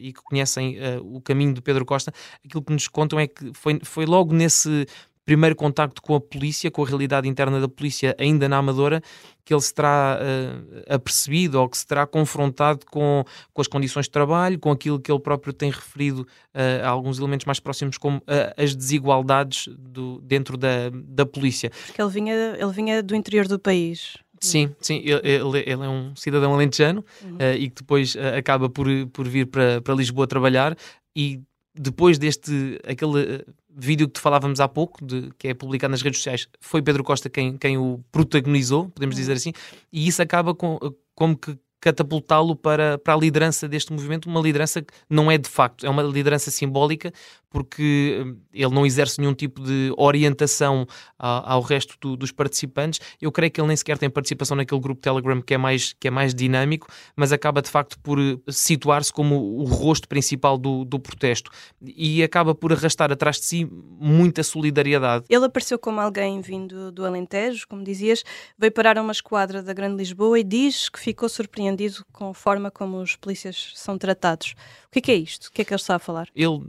e 0.00 0.12
que 0.12 0.20
conhecem 0.20 0.78
uh, 0.78 1.16
o 1.16 1.20
caminho 1.20 1.54
do 1.54 1.62
Pedro 1.62 1.86
Costa, 1.86 2.12
aquilo 2.44 2.60
que 2.60 2.72
nos 2.72 2.88
contam 2.88 3.20
é 3.20 3.28
que 3.28 3.52
foi, 3.54 3.78
foi 3.84 4.04
logo 4.04 4.34
nesse 4.34 4.84
primeiro 5.24 5.56
contacto 5.56 6.02
com 6.02 6.14
a 6.14 6.20
polícia, 6.20 6.70
com 6.70 6.82
a 6.84 6.86
realidade 6.86 7.28
interna 7.28 7.60
da 7.60 7.68
polícia, 7.68 8.14
ainda 8.18 8.48
na 8.48 8.58
Amadora, 8.58 9.02
que 9.44 9.52
ele 9.52 9.60
se 9.60 9.74
terá 9.74 10.18
uh, 10.18 10.94
apercebido 10.94 11.60
ou 11.60 11.68
que 11.68 11.76
se 11.76 11.86
terá 11.86 12.06
confrontado 12.06 12.84
com, 12.86 13.24
com 13.52 13.60
as 13.60 13.68
condições 13.68 14.04
de 14.04 14.10
trabalho, 14.10 14.58
com 14.58 14.70
aquilo 14.70 14.98
que 15.00 15.10
ele 15.10 15.20
próprio 15.20 15.52
tem 15.52 15.70
referido 15.70 16.22
uh, 16.22 16.84
a 16.84 16.88
alguns 16.88 17.18
elementos 17.18 17.46
mais 17.46 17.60
próximos, 17.60 17.98
como 17.98 18.18
uh, 18.18 18.22
as 18.56 18.74
desigualdades 18.74 19.68
do, 19.78 20.20
dentro 20.22 20.56
da, 20.56 20.90
da 20.92 21.26
polícia. 21.26 21.70
Porque 21.86 22.00
ele 22.00 22.10
vinha, 22.10 22.34
ele 22.34 22.72
vinha 22.72 23.02
do 23.02 23.14
interior 23.14 23.46
do 23.46 23.58
país. 23.58 24.16
Sim, 24.40 24.74
sim, 24.78 25.02
ele, 25.04 25.58
ele, 25.64 25.84
é 25.84 25.88
um 25.88 26.14
cidadão 26.14 26.52
alentejano 26.52 27.02
uhum. 27.22 27.38
e 27.56 27.70
que 27.70 27.76
depois 27.76 28.14
acaba 28.36 28.68
por, 28.68 28.86
por 29.10 29.26
vir 29.26 29.46
para, 29.46 29.80
para 29.80 29.94
Lisboa 29.94 30.26
trabalhar 30.26 30.76
e 31.16 31.40
depois 31.74 32.18
deste 32.18 32.80
aquele 32.86 33.44
vídeo 33.76 34.06
que 34.06 34.14
te 34.14 34.20
falávamos 34.20 34.60
há 34.60 34.68
pouco, 34.68 35.04
de, 35.04 35.30
que 35.38 35.48
é 35.48 35.54
publicado 35.54 35.90
nas 35.90 36.02
redes 36.02 36.20
sociais, 36.20 36.48
foi 36.60 36.80
Pedro 36.80 37.02
Costa 37.02 37.28
quem, 37.28 37.56
quem 37.58 37.76
o 37.76 38.00
protagonizou, 38.12 38.88
podemos 38.90 39.16
dizer 39.16 39.32
assim, 39.32 39.52
e 39.92 40.06
isso 40.06 40.22
acaba 40.22 40.54
com, 40.54 40.78
como 41.14 41.36
que 41.36 41.58
catapultá-lo 41.84 42.56
para, 42.56 42.96
para 42.96 43.12
a 43.12 43.16
liderança 43.16 43.68
deste 43.68 43.92
movimento, 43.92 44.26
uma 44.26 44.40
liderança 44.40 44.80
que 44.80 44.90
não 45.08 45.30
é 45.30 45.36
de 45.36 45.50
facto, 45.50 45.84
é 45.84 45.90
uma 45.90 46.02
liderança 46.02 46.50
simbólica, 46.50 47.12
porque 47.50 48.22
hum, 48.24 48.38
ele 48.54 48.74
não 48.74 48.86
exerce 48.86 49.20
nenhum 49.20 49.34
tipo 49.34 49.62
de 49.62 49.92
orientação 49.98 50.86
ao, 51.18 51.50
ao 51.50 51.60
resto 51.60 51.94
do, 52.00 52.16
dos 52.16 52.32
participantes. 52.32 53.00
Eu 53.20 53.30
creio 53.30 53.52
que 53.52 53.60
ele 53.60 53.68
nem 53.68 53.76
sequer 53.76 53.98
tem 53.98 54.08
participação 54.08 54.56
naquele 54.56 54.80
grupo 54.80 55.02
Telegram 55.02 55.42
que 55.42 55.52
é 55.52 55.58
mais, 55.58 55.92
que 55.92 56.08
é 56.08 56.10
mais 56.10 56.34
dinâmico, 56.34 56.88
mas 57.14 57.32
acaba 57.32 57.60
de 57.60 57.68
facto 57.68 57.98
por 58.00 58.18
eh, 58.18 58.38
situar-se 58.48 59.12
como 59.12 59.36
o 59.36 59.64
rosto 59.64 60.08
principal 60.08 60.56
do, 60.56 60.86
do 60.86 60.98
protesto 60.98 61.50
e 61.84 62.22
acaba 62.22 62.54
por 62.54 62.72
arrastar 62.72 63.12
atrás 63.12 63.36
de 63.36 63.44
si 63.44 63.68
muita 64.00 64.42
solidariedade. 64.42 65.26
Ele 65.28 65.44
apareceu 65.44 65.78
como 65.78 66.00
alguém 66.00 66.40
vindo 66.40 66.90
do 66.90 67.04
Alentejo, 67.04 67.68
como 67.68 67.84
dizias, 67.84 68.24
veio 68.58 68.72
parar 68.72 68.96
a 68.96 69.02
uma 69.02 69.12
esquadra 69.12 69.62
da 69.62 69.74
Grande 69.74 69.96
Lisboa 69.96 70.40
e 70.40 70.44
diz 70.44 70.88
que 70.88 70.98
ficou 70.98 71.28
surpreendido 71.28 71.73
com 72.12 72.30
a 72.30 72.34
forma 72.34 72.70
como 72.70 72.98
os 72.98 73.16
polícias 73.16 73.72
são 73.74 73.98
tratados. 73.98 74.54
O 74.86 74.90
que 74.90 74.98
é, 74.98 75.02
que 75.02 75.12
é 75.12 75.16
isto? 75.16 75.46
O 75.46 75.52
que 75.52 75.62
é 75.62 75.64
que 75.64 75.72
ele 75.72 75.80
está 75.80 75.96
a 75.96 75.98
falar? 75.98 76.28
Ele 76.34 76.62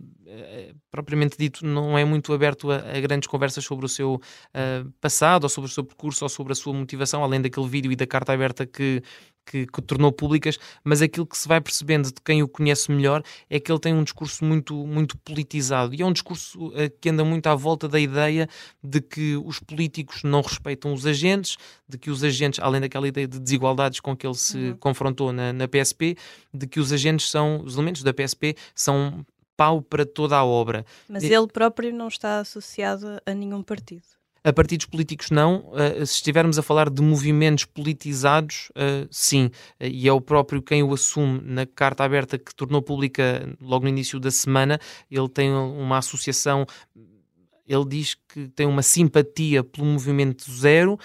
propriamente 0.92 1.38
dito, 1.38 1.66
não 1.66 1.98
é 1.98 2.04
muito 2.04 2.34
aberto 2.34 2.72
a, 2.72 2.78
a 2.78 3.00
grandes 3.00 3.28
conversas 3.28 3.64
sobre 3.64 3.86
o 3.86 3.90
seu 3.90 4.16
uh, 4.16 4.92
passado, 5.02 5.44
ou 5.44 5.50
sobre 5.50 5.70
o 5.70 5.74
seu 5.74 5.84
percurso, 5.84 6.26
ou 6.26 6.30
sobre 6.30 6.54
a 6.54 6.56
sua 6.56 6.74
motivação, 6.74 7.24
além 7.24 7.42
daquele 7.42 7.68
vídeo 7.68 7.92
e 7.92 7.96
da 7.96 8.08
carta 8.08 8.34
aberta 8.34 8.66
que, 8.66 9.02
que, 9.46 9.68
que 9.68 9.82
tornou 9.82 10.12
públicas, 10.12 10.58
mas 10.84 11.02
aquilo 11.02 11.26
que 11.26 11.38
se 11.38 11.48
vai 11.48 11.62
percebendo 11.62 12.08
de 12.08 12.22
quem 12.24 12.42
o 12.42 12.48
conhece 12.48 12.92
melhor 12.92 13.22
é 13.50 13.60
que 13.60 13.72
ele 13.72 13.80
tem 13.80 13.94
um 13.94 14.04
discurso 14.04 14.44
muito, 14.44 14.76
muito 14.88 15.18
politizado 15.20 15.94
e 15.94 16.02
é 16.02 16.06
um 16.06 16.12
discurso 16.12 16.68
uh, 16.68 16.74
que 17.00 17.10
anda 17.10 17.24
muito 17.24 17.48
à 17.48 17.56
volta 17.56 17.88
da 17.88 18.00
ideia 18.00 18.48
de 18.84 19.02
que 19.02 19.36
os 19.38 19.60
políticos 19.60 20.24
não 20.24 20.42
respeitam 20.42 20.94
os 20.94 21.06
agentes, 21.06 21.58
de 21.88 21.98
que 21.98 22.10
os 22.10 22.24
agentes, 22.24 22.60
além 22.60 22.82
daquela 22.82 23.08
ideia 23.08 23.28
de 23.28 23.40
desigualdades 23.40 24.00
com 24.00 24.16
que 24.16 24.26
ele 24.26 24.36
se 24.36 24.58
uhum. 24.58 24.78
confrontou 24.78 25.32
na, 25.32 25.54
na 25.54 25.68
PSP, 25.68 26.18
de 26.54 26.66
que 26.68 26.80
os 26.80 26.92
agentes 26.92 27.30
são, 27.30 27.62
os 27.64 27.76
elementos 27.76 28.02
da 28.02 28.14
PSP 28.14 28.56
são 28.74 29.26
pau 29.56 29.82
para 29.82 30.06
toda 30.06 30.36
a 30.36 30.46
obra. 30.46 30.86
Mas 31.08 31.24
ele 31.24 31.48
próprio 31.48 31.94
não 31.94 32.08
está 32.08 32.40
associado 32.40 33.20
a 33.26 33.34
nenhum 33.34 33.62
partido. 33.64 34.04
A 34.46 34.54
partidos 34.54 34.86
políticos, 34.86 35.32
não. 35.32 35.72
Uh, 35.72 36.06
se 36.06 36.14
estivermos 36.14 36.60
a 36.60 36.62
falar 36.62 36.88
de 36.92 37.02
movimentos 37.02 37.66
politizados, 37.66 38.70
uh, 38.76 39.08
sim. 39.10 39.46
Uh, 39.82 39.86
e 39.86 40.08
é 40.08 40.14
o 40.14 40.22
próprio 40.22 40.62
quem 40.62 40.84
o 40.84 40.94
assume 40.94 41.42
na 41.44 41.66
carta 41.66 42.04
aberta 42.04 42.38
que 42.38 42.54
tornou 42.54 42.80
pública 42.80 43.50
logo 43.60 43.86
no 43.86 43.90
início 43.90 44.20
da 44.20 44.30
semana. 44.30 44.80
Ele 45.10 45.28
tem 45.28 45.52
uma 45.52 45.98
associação. 45.98 46.64
Ele 47.68 47.86
diz 47.86 48.16
que 48.28 48.48
tem 48.50 48.66
uma 48.66 48.82
simpatia 48.82 49.64
pelo 49.64 49.88
movimento 49.88 50.52
zero, 50.52 51.00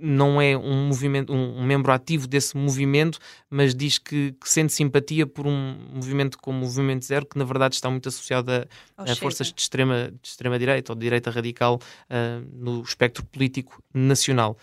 não 0.00 0.40
é 0.40 0.56
um 0.56 0.86
movimento, 0.86 1.32
um, 1.32 1.58
um, 1.58 1.64
membro 1.64 1.92
ativo 1.92 2.26
desse 2.26 2.56
movimento, 2.56 3.18
mas 3.48 3.74
diz 3.74 3.98
que, 3.98 4.32
que, 4.32 4.48
sente 4.48 4.72
simpatia 4.72 5.26
por 5.26 5.46
um 5.46 5.76
movimento 5.92 6.38
como 6.38 6.58
o 6.58 6.60
Movimento 6.62 7.04
Zero, 7.04 7.26
que 7.26 7.38
na 7.38 7.44
verdade 7.44 7.74
está 7.74 7.90
muito 7.90 8.08
associado 8.08 8.50
a, 8.50 8.66
a 8.96 9.16
forças 9.16 9.52
de 9.52 9.60
extrema, 9.60 10.10
de 10.22 10.28
extrema 10.28 10.58
direita 10.58 10.92
ou 10.92 10.96
de 10.96 11.02
direita 11.02 11.30
radical 11.30 11.76
uh, 11.76 12.48
no 12.52 12.82
espectro 12.82 13.24
político 13.26 13.82
nacional. 13.92 14.56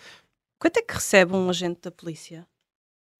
Quanto 0.58 0.78
é 0.78 0.82
que 0.82 0.94
recebe 0.94 1.34
um 1.34 1.48
agente 1.48 1.80
da 1.82 1.90
polícia? 1.90 2.46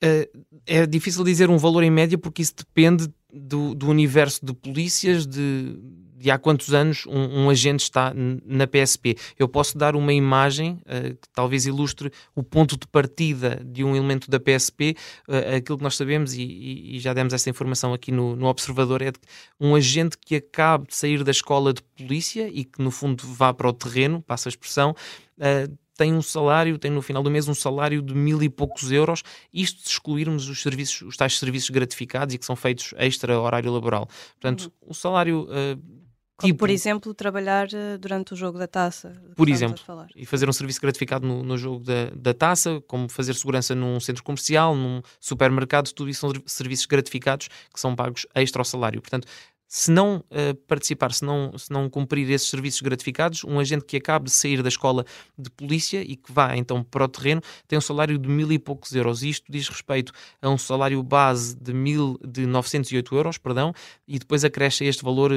Uh, 0.02 0.44
é 0.66 0.86
difícil 0.86 1.24
dizer 1.24 1.50
um 1.50 1.58
valor 1.58 1.82
em 1.82 1.90
média 1.90 2.16
porque 2.16 2.42
isso 2.42 2.54
depende 2.56 3.08
do, 3.32 3.74
do 3.74 3.88
universo 3.88 4.44
de 4.44 4.54
polícias, 4.54 5.26
de, 5.26 5.76
de 6.18 6.30
há 6.30 6.38
quantos 6.38 6.74
anos 6.74 7.06
um, 7.06 7.44
um, 7.44 7.50
agente 7.50 7.82
está 7.82 8.12
na 8.44 8.66
PSP. 8.66 9.16
Eu 9.38 9.48
posso 9.48 9.78
dar 9.78 9.94
uma 9.94 10.12
imagem 10.12 10.80
uh, 10.82 11.14
que 11.14 11.28
talvez 11.32 11.66
ilustre 11.66 12.10
o 12.34 12.42
ponto 12.42 12.76
de 12.76 12.86
partida 12.86 13.60
de 13.64 13.84
um 13.84 13.94
elemento 13.94 14.30
da 14.30 14.40
PSP. 14.40 14.96
Uh, 15.28 15.34
eh, 15.34 15.56
aquilo 15.56 15.78
que 15.78 15.84
nós 15.84 15.96
sabemos, 15.96 16.34
e, 16.34 16.42
e, 16.42 16.98
já 16.98 17.14
demos 17.14 17.32
essa 17.32 17.48
informação 17.48 17.94
aqui 17.94 18.10
no, 18.10 18.34
no 18.34 18.46
Observador, 18.46 19.02
é 19.02 19.12
de 19.12 19.18
um 19.60 19.74
agente 19.74 20.16
que 20.18 20.36
acabe 20.36 20.88
de 20.88 20.96
sair 20.96 21.22
da 21.22 21.30
escola 21.30 21.72
de 21.72 21.82
polícia 21.96 22.48
e 22.48 22.64
que, 22.64 22.82
no 22.82 22.90
fundo, 22.90 23.24
vá 23.26 23.54
para 23.54 23.68
o 23.68 23.72
terreno, 23.72 24.20
passa 24.22 24.48
a 24.48 24.50
expressão. 24.50 24.94
Uh, 25.38 25.76
tem 25.98 26.14
um 26.14 26.22
salário, 26.22 26.78
tem 26.78 26.92
no 26.92 27.02
final 27.02 27.24
do 27.24 27.30
mês 27.30 27.48
um 27.48 27.54
salário 27.54 28.00
de 28.00 28.14
mil 28.14 28.40
e 28.40 28.48
poucos 28.48 28.92
euros, 28.92 29.24
isto 29.52 29.82
se 29.82 29.90
excluirmos 29.90 30.48
os 30.48 30.62
serviços, 30.62 31.02
os 31.02 31.16
tais 31.16 31.36
serviços 31.36 31.70
gratificados 31.70 32.34
e 32.34 32.38
que 32.38 32.46
são 32.46 32.54
feitos 32.54 32.94
extra 32.96 33.38
horário 33.38 33.70
laboral. 33.72 34.08
Portanto, 34.40 34.72
uhum. 34.80 34.90
o 34.90 34.94
salário 34.94 35.48
uh, 35.50 35.98
Tipo, 36.40 36.60
por 36.60 36.70
exemplo, 36.70 37.12
trabalhar 37.12 37.66
uh, 37.66 37.98
durante 37.98 38.32
o 38.32 38.36
jogo 38.36 38.60
da 38.60 38.68
taça. 38.68 39.20
Por 39.34 39.48
exemplo, 39.48 39.82
e 40.14 40.24
fazer 40.24 40.48
um 40.48 40.52
serviço 40.52 40.80
gratificado 40.80 41.26
no, 41.26 41.42
no 41.42 41.58
jogo 41.58 41.84
da, 41.84 42.10
da, 42.14 42.32
taça, 42.32 42.80
como 42.86 43.08
fazer 43.08 43.34
segurança 43.34 43.74
num 43.74 43.98
centro 43.98 44.22
comercial, 44.22 44.76
num 44.76 45.02
supermercado, 45.18 45.90
tudo 45.90 46.08
isso 46.08 46.20
são 46.20 46.32
serviços 46.46 46.86
gratificados 46.86 47.48
que 47.74 47.80
são 47.80 47.96
pagos 47.96 48.24
extra 48.36 48.60
ao 48.60 48.64
salário. 48.64 49.00
Portanto, 49.00 49.26
se 49.68 49.90
não 49.90 50.24
uh, 50.30 50.54
participar, 50.66 51.12
se 51.12 51.22
não, 51.22 51.56
se 51.58 51.70
não 51.70 51.90
cumprir 51.90 52.28
esses 52.30 52.48
serviços 52.48 52.80
gratificados, 52.80 53.44
um 53.44 53.60
agente 53.60 53.84
que 53.84 53.98
acabe 53.98 54.24
de 54.24 54.30
sair 54.30 54.62
da 54.62 54.68
escola 54.68 55.04
de 55.38 55.50
polícia 55.50 56.00
e 56.00 56.16
que 56.16 56.32
vá 56.32 56.56
então 56.56 56.82
para 56.82 57.04
o 57.04 57.08
terreno 57.08 57.42
tem 57.68 57.78
um 57.78 57.82
salário 57.82 58.18
de 58.18 58.28
mil 58.28 58.50
e 58.50 58.58
poucos 58.58 58.92
euros. 58.92 59.22
Isto 59.22 59.52
diz 59.52 59.68
respeito 59.68 60.10
a 60.40 60.48
um 60.48 60.56
salário 60.56 61.02
base 61.02 61.54
de, 61.54 61.74
mil, 61.74 62.18
de 62.26 62.46
908 62.46 63.14
euros, 63.14 63.36
perdão, 63.36 63.74
e 64.06 64.18
depois 64.18 64.42
acresce 64.42 64.84
a 64.84 64.86
este 64.86 65.04
valor 65.04 65.30
uh, 65.30 65.34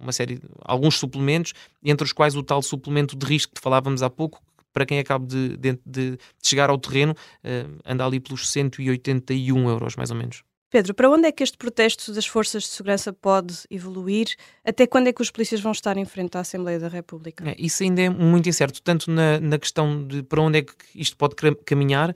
uma 0.00 0.12
série, 0.12 0.40
alguns 0.62 0.98
suplementos, 0.98 1.52
entre 1.84 2.04
os 2.04 2.12
quais 2.12 2.34
o 2.34 2.42
tal 2.42 2.62
suplemento 2.62 3.14
de 3.14 3.26
risco 3.26 3.54
que 3.54 3.60
falávamos 3.60 4.02
há 4.02 4.08
pouco, 4.08 4.40
para 4.72 4.86
quem 4.86 4.98
acaba 4.98 5.26
de, 5.26 5.56
de, 5.58 5.78
de 5.84 6.18
chegar 6.42 6.70
ao 6.70 6.78
terreno, 6.78 7.12
uh, 7.12 7.78
anda 7.84 8.06
ali 8.06 8.20
pelos 8.20 8.48
181 8.48 9.68
euros, 9.68 9.96
mais 9.96 10.10
ou 10.10 10.16
menos. 10.16 10.42
Pedro, 10.68 10.94
para 10.94 11.08
onde 11.08 11.28
é 11.28 11.32
que 11.32 11.44
este 11.44 11.56
protesto 11.56 12.12
das 12.12 12.26
forças 12.26 12.64
de 12.64 12.68
segurança 12.70 13.12
pode 13.12 13.54
evoluir? 13.70 14.34
Até 14.64 14.86
quando 14.86 15.06
é 15.06 15.12
que 15.12 15.22
os 15.22 15.30
polícias 15.30 15.60
vão 15.60 15.70
estar 15.70 15.96
em 15.96 16.04
frente 16.04 16.36
à 16.36 16.40
Assembleia 16.40 16.78
da 16.78 16.88
República? 16.88 17.48
É, 17.48 17.54
isso 17.56 17.84
ainda 17.84 18.02
é 18.02 18.08
muito 18.08 18.48
incerto, 18.48 18.82
tanto 18.82 19.10
na, 19.10 19.38
na, 19.38 19.58
questão 19.58 20.04
de 20.04 20.22
para 20.24 20.40
onde 20.40 20.58
é 20.58 20.62
que 20.62 20.74
isto 20.94 21.16
pode 21.16 21.36
caminhar 21.64 22.10
uh, 22.10 22.14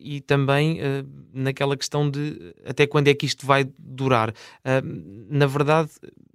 e 0.00 0.20
também 0.22 0.80
uh, 0.80 1.06
naquela 1.32 1.76
questão 1.76 2.10
de 2.10 2.54
até 2.64 2.86
quando 2.86 3.08
é 3.08 3.14
que 3.14 3.26
isto 3.26 3.46
vai 3.46 3.68
durar. 3.78 4.30
Uh, 4.30 5.26
na 5.30 5.46
verdade, 5.46 5.90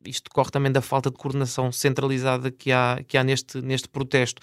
isto 0.06 0.26
decorre 0.26 0.52
também 0.52 0.72
da 0.72 0.82
falta 0.82 1.10
de 1.10 1.18
coordenação 1.18 1.72
centralizada 1.72 2.52
que 2.52 2.72
há, 2.72 3.04
que 3.08 3.18
há 3.18 3.24
neste, 3.24 3.60
neste 3.62 3.90
protesto. 3.90 4.42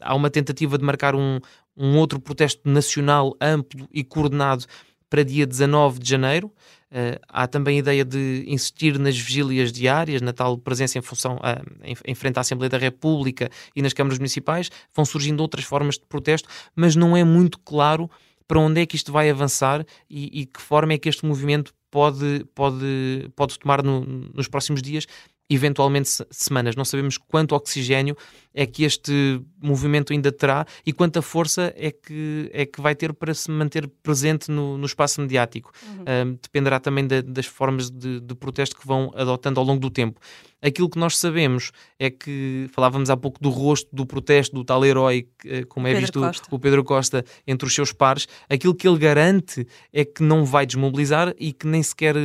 há 0.00 0.14
uma 0.14 0.28
tentativa 0.28 0.76
de 0.76 0.84
marcar 0.84 1.14
um, 1.14 1.38
um 1.76 1.96
outro 1.96 2.20
protesto 2.20 2.68
nacional 2.68 3.34
amplo 3.40 3.88
e 3.92 4.04
coordenado 4.04 4.66
para 5.10 5.24
dia 5.24 5.46
19 5.46 5.98
de 5.98 6.08
janeiro. 6.08 6.46
Uh, 6.90 7.20
há 7.28 7.46
também 7.46 7.76
a 7.76 7.78
ideia 7.80 8.04
de 8.04 8.44
insistir 8.46 8.98
nas 8.98 9.16
vigílias 9.16 9.70
diárias, 9.70 10.22
na 10.22 10.32
tal 10.32 10.56
presença 10.56 10.98
em 10.98 11.02
função 11.02 11.36
uh, 11.36 11.84
em, 11.84 11.94
em, 12.04 12.14
frente 12.14 12.38
à 12.38 12.40
Assembleia 12.40 12.70
da 12.70 12.78
República 12.78 13.50
e 13.76 13.82
nas 13.82 13.92
câmaras 13.92 14.18
municipais. 14.18 14.70
Vão 14.94 15.04
surgindo 15.04 15.40
outras 15.40 15.64
formas 15.64 15.96
de 15.96 16.06
protesto, 16.08 16.48
mas 16.74 16.96
não 16.96 17.16
é 17.16 17.22
muito 17.22 17.58
claro 17.60 18.10
para 18.48 18.58
onde 18.58 18.80
é 18.80 18.86
que 18.86 18.96
isto 18.96 19.12
vai 19.12 19.30
avançar 19.30 19.84
e, 20.08 20.40
e 20.40 20.46
que 20.46 20.60
forma 20.60 20.92
é 20.92 20.98
que 20.98 21.08
este 21.08 21.24
movimento 21.24 21.72
pode, 21.90 22.44
pode, 22.54 23.30
pode 23.36 23.58
tomar 23.58 23.82
no, 23.82 24.00
nos 24.34 24.48
próximos 24.48 24.82
dias 24.82 25.06
eventualmente 25.50 26.08
semanas. 26.30 26.76
Não 26.76 26.84
sabemos 26.84 27.18
quanto 27.18 27.56
oxigênio 27.56 28.16
é 28.54 28.64
que 28.64 28.84
este 28.84 29.42
movimento 29.60 30.12
ainda 30.12 30.30
terá 30.30 30.64
e 30.86 30.92
quanta 30.92 31.20
força 31.20 31.72
é 31.76 31.90
que, 31.90 32.48
é 32.52 32.64
que 32.64 32.80
vai 32.80 32.94
ter 32.94 33.12
para 33.12 33.34
se 33.34 33.50
manter 33.50 33.88
presente 34.02 34.50
no, 34.50 34.78
no 34.78 34.86
espaço 34.86 35.20
mediático. 35.20 35.72
Uhum. 35.82 36.38
dependerá 36.40 36.78
também 36.78 37.06
das 37.06 37.46
formas 37.46 37.90
de, 37.90 38.20
de 38.20 38.34
protesto 38.34 38.76
que 38.76 38.86
vão 38.86 39.10
adotando 39.14 39.58
ao 39.58 39.66
longo 39.66 39.80
do 39.80 39.90
tempo. 39.90 40.20
Aquilo 40.62 40.88
que 40.88 40.98
nós 40.98 41.16
sabemos 41.16 41.72
é 41.98 42.10
que 42.10 42.68
falávamos 42.72 43.10
há 43.10 43.16
pouco 43.16 43.40
do 43.40 43.50
rosto 43.50 43.88
do 43.92 44.04
protesto 44.04 44.54
do 44.54 44.64
tal 44.64 44.84
herói, 44.84 45.28
eh, 45.44 45.64
como 45.64 45.86
é 45.86 45.90
Pedro 45.90 46.00
visto 46.02 46.20
Costa. 46.20 46.54
o 46.54 46.58
Pedro 46.58 46.84
Costa 46.84 47.24
entre 47.46 47.66
os 47.66 47.74
seus 47.74 47.92
pares. 47.92 48.26
Aquilo 48.48 48.74
que 48.74 48.86
ele 48.86 48.98
garante 48.98 49.66
é 49.92 50.04
que 50.04 50.22
não 50.22 50.44
vai 50.44 50.66
desmobilizar 50.66 51.34
e 51.38 51.52
que 51.52 51.66
nem 51.66 51.82
sequer 51.82 52.16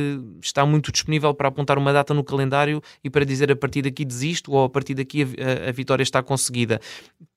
está 0.42 0.66
muito 0.66 0.92
disponível 0.92 1.32
para 1.34 1.48
apontar 1.48 1.78
uma 1.78 1.92
data 1.92 2.12
no 2.12 2.24
calendário 2.24 2.82
e 3.02 3.08
para 3.08 3.24
dizer 3.24 3.50
a 3.50 3.56
partir 3.56 3.82
daqui 3.82 4.04
desisto 4.04 4.52
ou 4.52 4.64
a 4.64 4.68
partir 4.68 4.94
daqui 4.94 5.22
a, 5.22 5.26
a, 5.66 5.68
a 5.68 5.72
vitória 5.72 6.02
está 6.02 6.22
conseguida. 6.22 6.80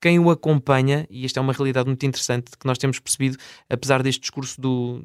Quem 0.00 0.18
o 0.18 0.30
acompanha, 0.30 1.06
e 1.10 1.24
esta 1.24 1.40
é 1.40 1.42
uma 1.42 1.52
realidade 1.52 1.86
muito 1.86 2.04
interessante 2.04 2.50
que 2.58 2.66
nós 2.66 2.78
temos 2.78 2.98
percebido, 2.98 3.36
apesar 3.68 4.02
deste 4.02 4.20
discurso 4.20 4.60
do, 4.60 5.04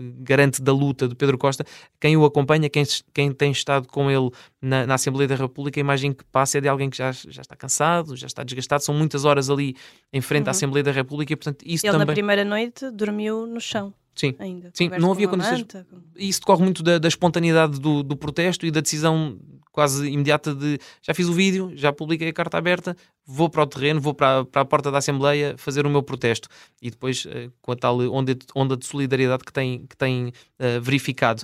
garante 0.00 0.62
da 0.62 0.72
luta 0.72 1.08
de 1.08 1.14
Pedro 1.14 1.36
Costa, 1.38 1.64
quem 2.00 2.16
o 2.16 2.24
acompanha, 2.24 2.68
quem, 2.68 2.84
quem 3.12 3.32
tem 3.32 3.50
estado 3.50 3.88
com 3.88 4.10
ele 4.10 4.30
na, 4.60 4.86
na, 4.86 4.94
Assembleia 4.94 5.28
da 5.28 5.34
República, 5.34 5.78
a 5.78 5.82
imagem 5.82 6.12
que 6.12 6.24
passa 6.24 6.58
é 6.58 6.60
de 6.60 6.68
alguém 6.68 6.88
que 6.88 6.96
já, 6.96 7.12
já 7.12 7.42
está 7.42 7.56
cansado, 7.56 8.16
já 8.16 8.26
está 8.26 8.42
desgastado, 8.42 8.82
são 8.82 8.94
muitas 8.94 9.24
horas 9.24 9.50
ali 9.50 9.76
em 10.12 10.20
frente 10.20 10.44
uhum. 10.44 10.48
à 10.48 10.50
Assembleia 10.50 10.84
da 10.84 10.92
República 10.92 11.32
e, 11.32 11.36
portanto, 11.36 11.62
isso 11.64 11.86
ele 11.86 11.92
também... 11.92 12.06
na 12.06 12.12
primeira 12.12 12.44
noite 12.44 12.90
dormiu 12.90 13.46
no 13.46 13.60
chão. 13.60 13.92
Sim, 14.14 14.34
ainda. 14.38 14.70
sim 14.74 14.90
não 15.00 15.10
havia 15.10 15.26
condições. 15.26 15.60
Manta, 15.60 15.86
com... 15.90 15.96
Isso 16.16 16.40
decorre 16.40 16.62
muito 16.62 16.82
da, 16.82 16.98
da 16.98 17.08
espontaneidade 17.08 17.80
do, 17.80 18.02
do 18.02 18.16
protesto 18.16 18.66
e 18.66 18.70
da 18.70 18.80
decisão 18.80 19.38
quase 19.72 20.06
imediata 20.06 20.54
de 20.54 20.78
já 21.00 21.14
fiz 21.14 21.26
o 21.26 21.32
vídeo, 21.32 21.72
já 21.74 21.92
publiquei 21.92 22.28
a 22.28 22.32
carta 22.32 22.58
aberta, 22.58 22.94
vou 23.26 23.48
para 23.48 23.62
o 23.62 23.66
terreno, 23.66 24.00
vou 24.00 24.14
para, 24.14 24.44
para 24.44 24.62
a 24.62 24.64
porta 24.64 24.90
da 24.90 24.98
Assembleia 24.98 25.54
fazer 25.56 25.86
o 25.86 25.90
meu 25.90 26.02
protesto. 26.02 26.48
E 26.80 26.90
depois, 26.90 27.24
uh, 27.24 27.52
com 27.60 27.72
a 27.72 27.76
tal 27.76 27.98
onda, 28.10 28.36
onda 28.54 28.76
de 28.76 28.86
solidariedade 28.86 29.44
que 29.44 29.52
tem, 29.52 29.86
que 29.88 29.96
tem 29.96 30.28
uh, 30.28 30.80
verificado. 30.80 31.42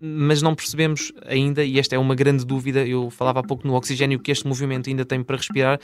Mas 0.00 0.42
não 0.42 0.54
percebemos 0.54 1.12
ainda, 1.26 1.64
e 1.64 1.78
esta 1.78 1.94
é 1.94 1.98
uma 1.98 2.14
grande 2.14 2.44
dúvida, 2.44 2.86
eu 2.86 3.10
falava 3.10 3.40
há 3.40 3.42
pouco 3.42 3.66
no 3.66 3.74
oxigênio 3.74 4.18
que 4.18 4.30
este 4.30 4.46
movimento 4.46 4.90
ainda 4.90 5.04
tem 5.04 5.22
para 5.22 5.36
respirar, 5.36 5.80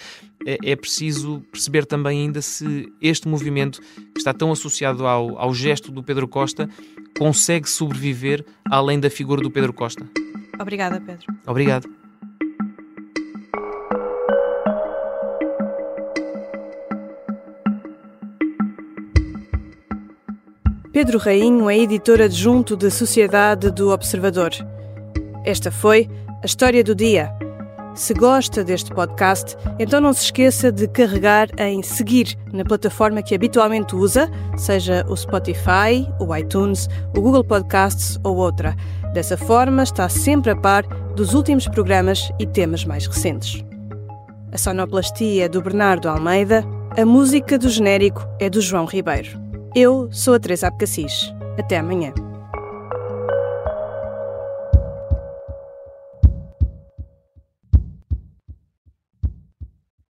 é, 0.46 0.58
é 0.64 0.76
preciso 0.76 1.40
perceber 1.52 1.86
também 1.86 2.22
ainda 2.22 2.42
se 2.42 2.92
este 3.00 3.28
movimento, 3.28 3.80
que 3.80 4.18
está 4.18 4.34
tão 4.34 4.50
associado 4.50 5.06
ao, 5.06 5.38
ao 5.38 5.54
gesto 5.54 5.92
do 5.92 6.02
Pedro 6.02 6.26
Costa, 6.26 6.68
consegue 7.18 7.68
sobreviver 7.68 8.44
além 8.70 9.00
da 9.00 9.08
figura 9.08 9.40
do 9.40 9.50
Pedro 9.50 9.72
Costa. 9.72 10.06
Obrigada, 10.58 11.00
Pedro. 11.00 11.26
Obrigado. 11.46 11.88
Pedro 20.96 21.18
Rainho 21.18 21.68
é 21.68 21.76
editor 21.76 22.22
adjunto 22.22 22.74
de 22.74 22.90
Sociedade 22.90 23.70
do 23.70 23.90
Observador. 23.90 24.50
Esta 25.44 25.70
foi 25.70 26.08
a 26.42 26.46
história 26.46 26.82
do 26.82 26.94
dia. 26.94 27.30
Se 27.94 28.14
gosta 28.14 28.64
deste 28.64 28.94
podcast, 28.94 29.58
então 29.78 30.00
não 30.00 30.14
se 30.14 30.24
esqueça 30.24 30.72
de 30.72 30.88
carregar 30.88 31.50
em 31.58 31.82
seguir 31.82 32.34
na 32.50 32.64
plataforma 32.64 33.20
que 33.20 33.34
habitualmente 33.34 33.94
usa, 33.94 34.30
seja 34.56 35.04
o 35.06 35.14
Spotify, 35.14 36.10
o 36.18 36.34
iTunes, 36.34 36.88
o 37.14 37.20
Google 37.20 37.44
Podcasts 37.44 38.18
ou 38.24 38.34
outra. 38.36 38.74
Dessa 39.12 39.36
forma, 39.36 39.82
está 39.82 40.08
sempre 40.08 40.52
a 40.52 40.56
par 40.56 40.86
dos 41.14 41.34
últimos 41.34 41.68
programas 41.68 42.32
e 42.38 42.46
temas 42.46 42.86
mais 42.86 43.06
recentes. 43.06 43.62
A 44.50 44.56
sonoplastia 44.56 45.44
é 45.44 45.48
do 45.50 45.60
Bernardo 45.60 46.08
Almeida, 46.08 46.64
a 46.96 47.04
música 47.04 47.58
do 47.58 47.68
genérico 47.68 48.26
é 48.40 48.48
do 48.48 48.62
João 48.62 48.86
Ribeiro. 48.86 49.44
Eu 49.78 50.08
sou 50.10 50.32
a 50.32 50.40
Teresa 50.40 50.68
Abcacis. 50.68 51.34
Até 51.58 51.76
amanhã. 51.76 52.10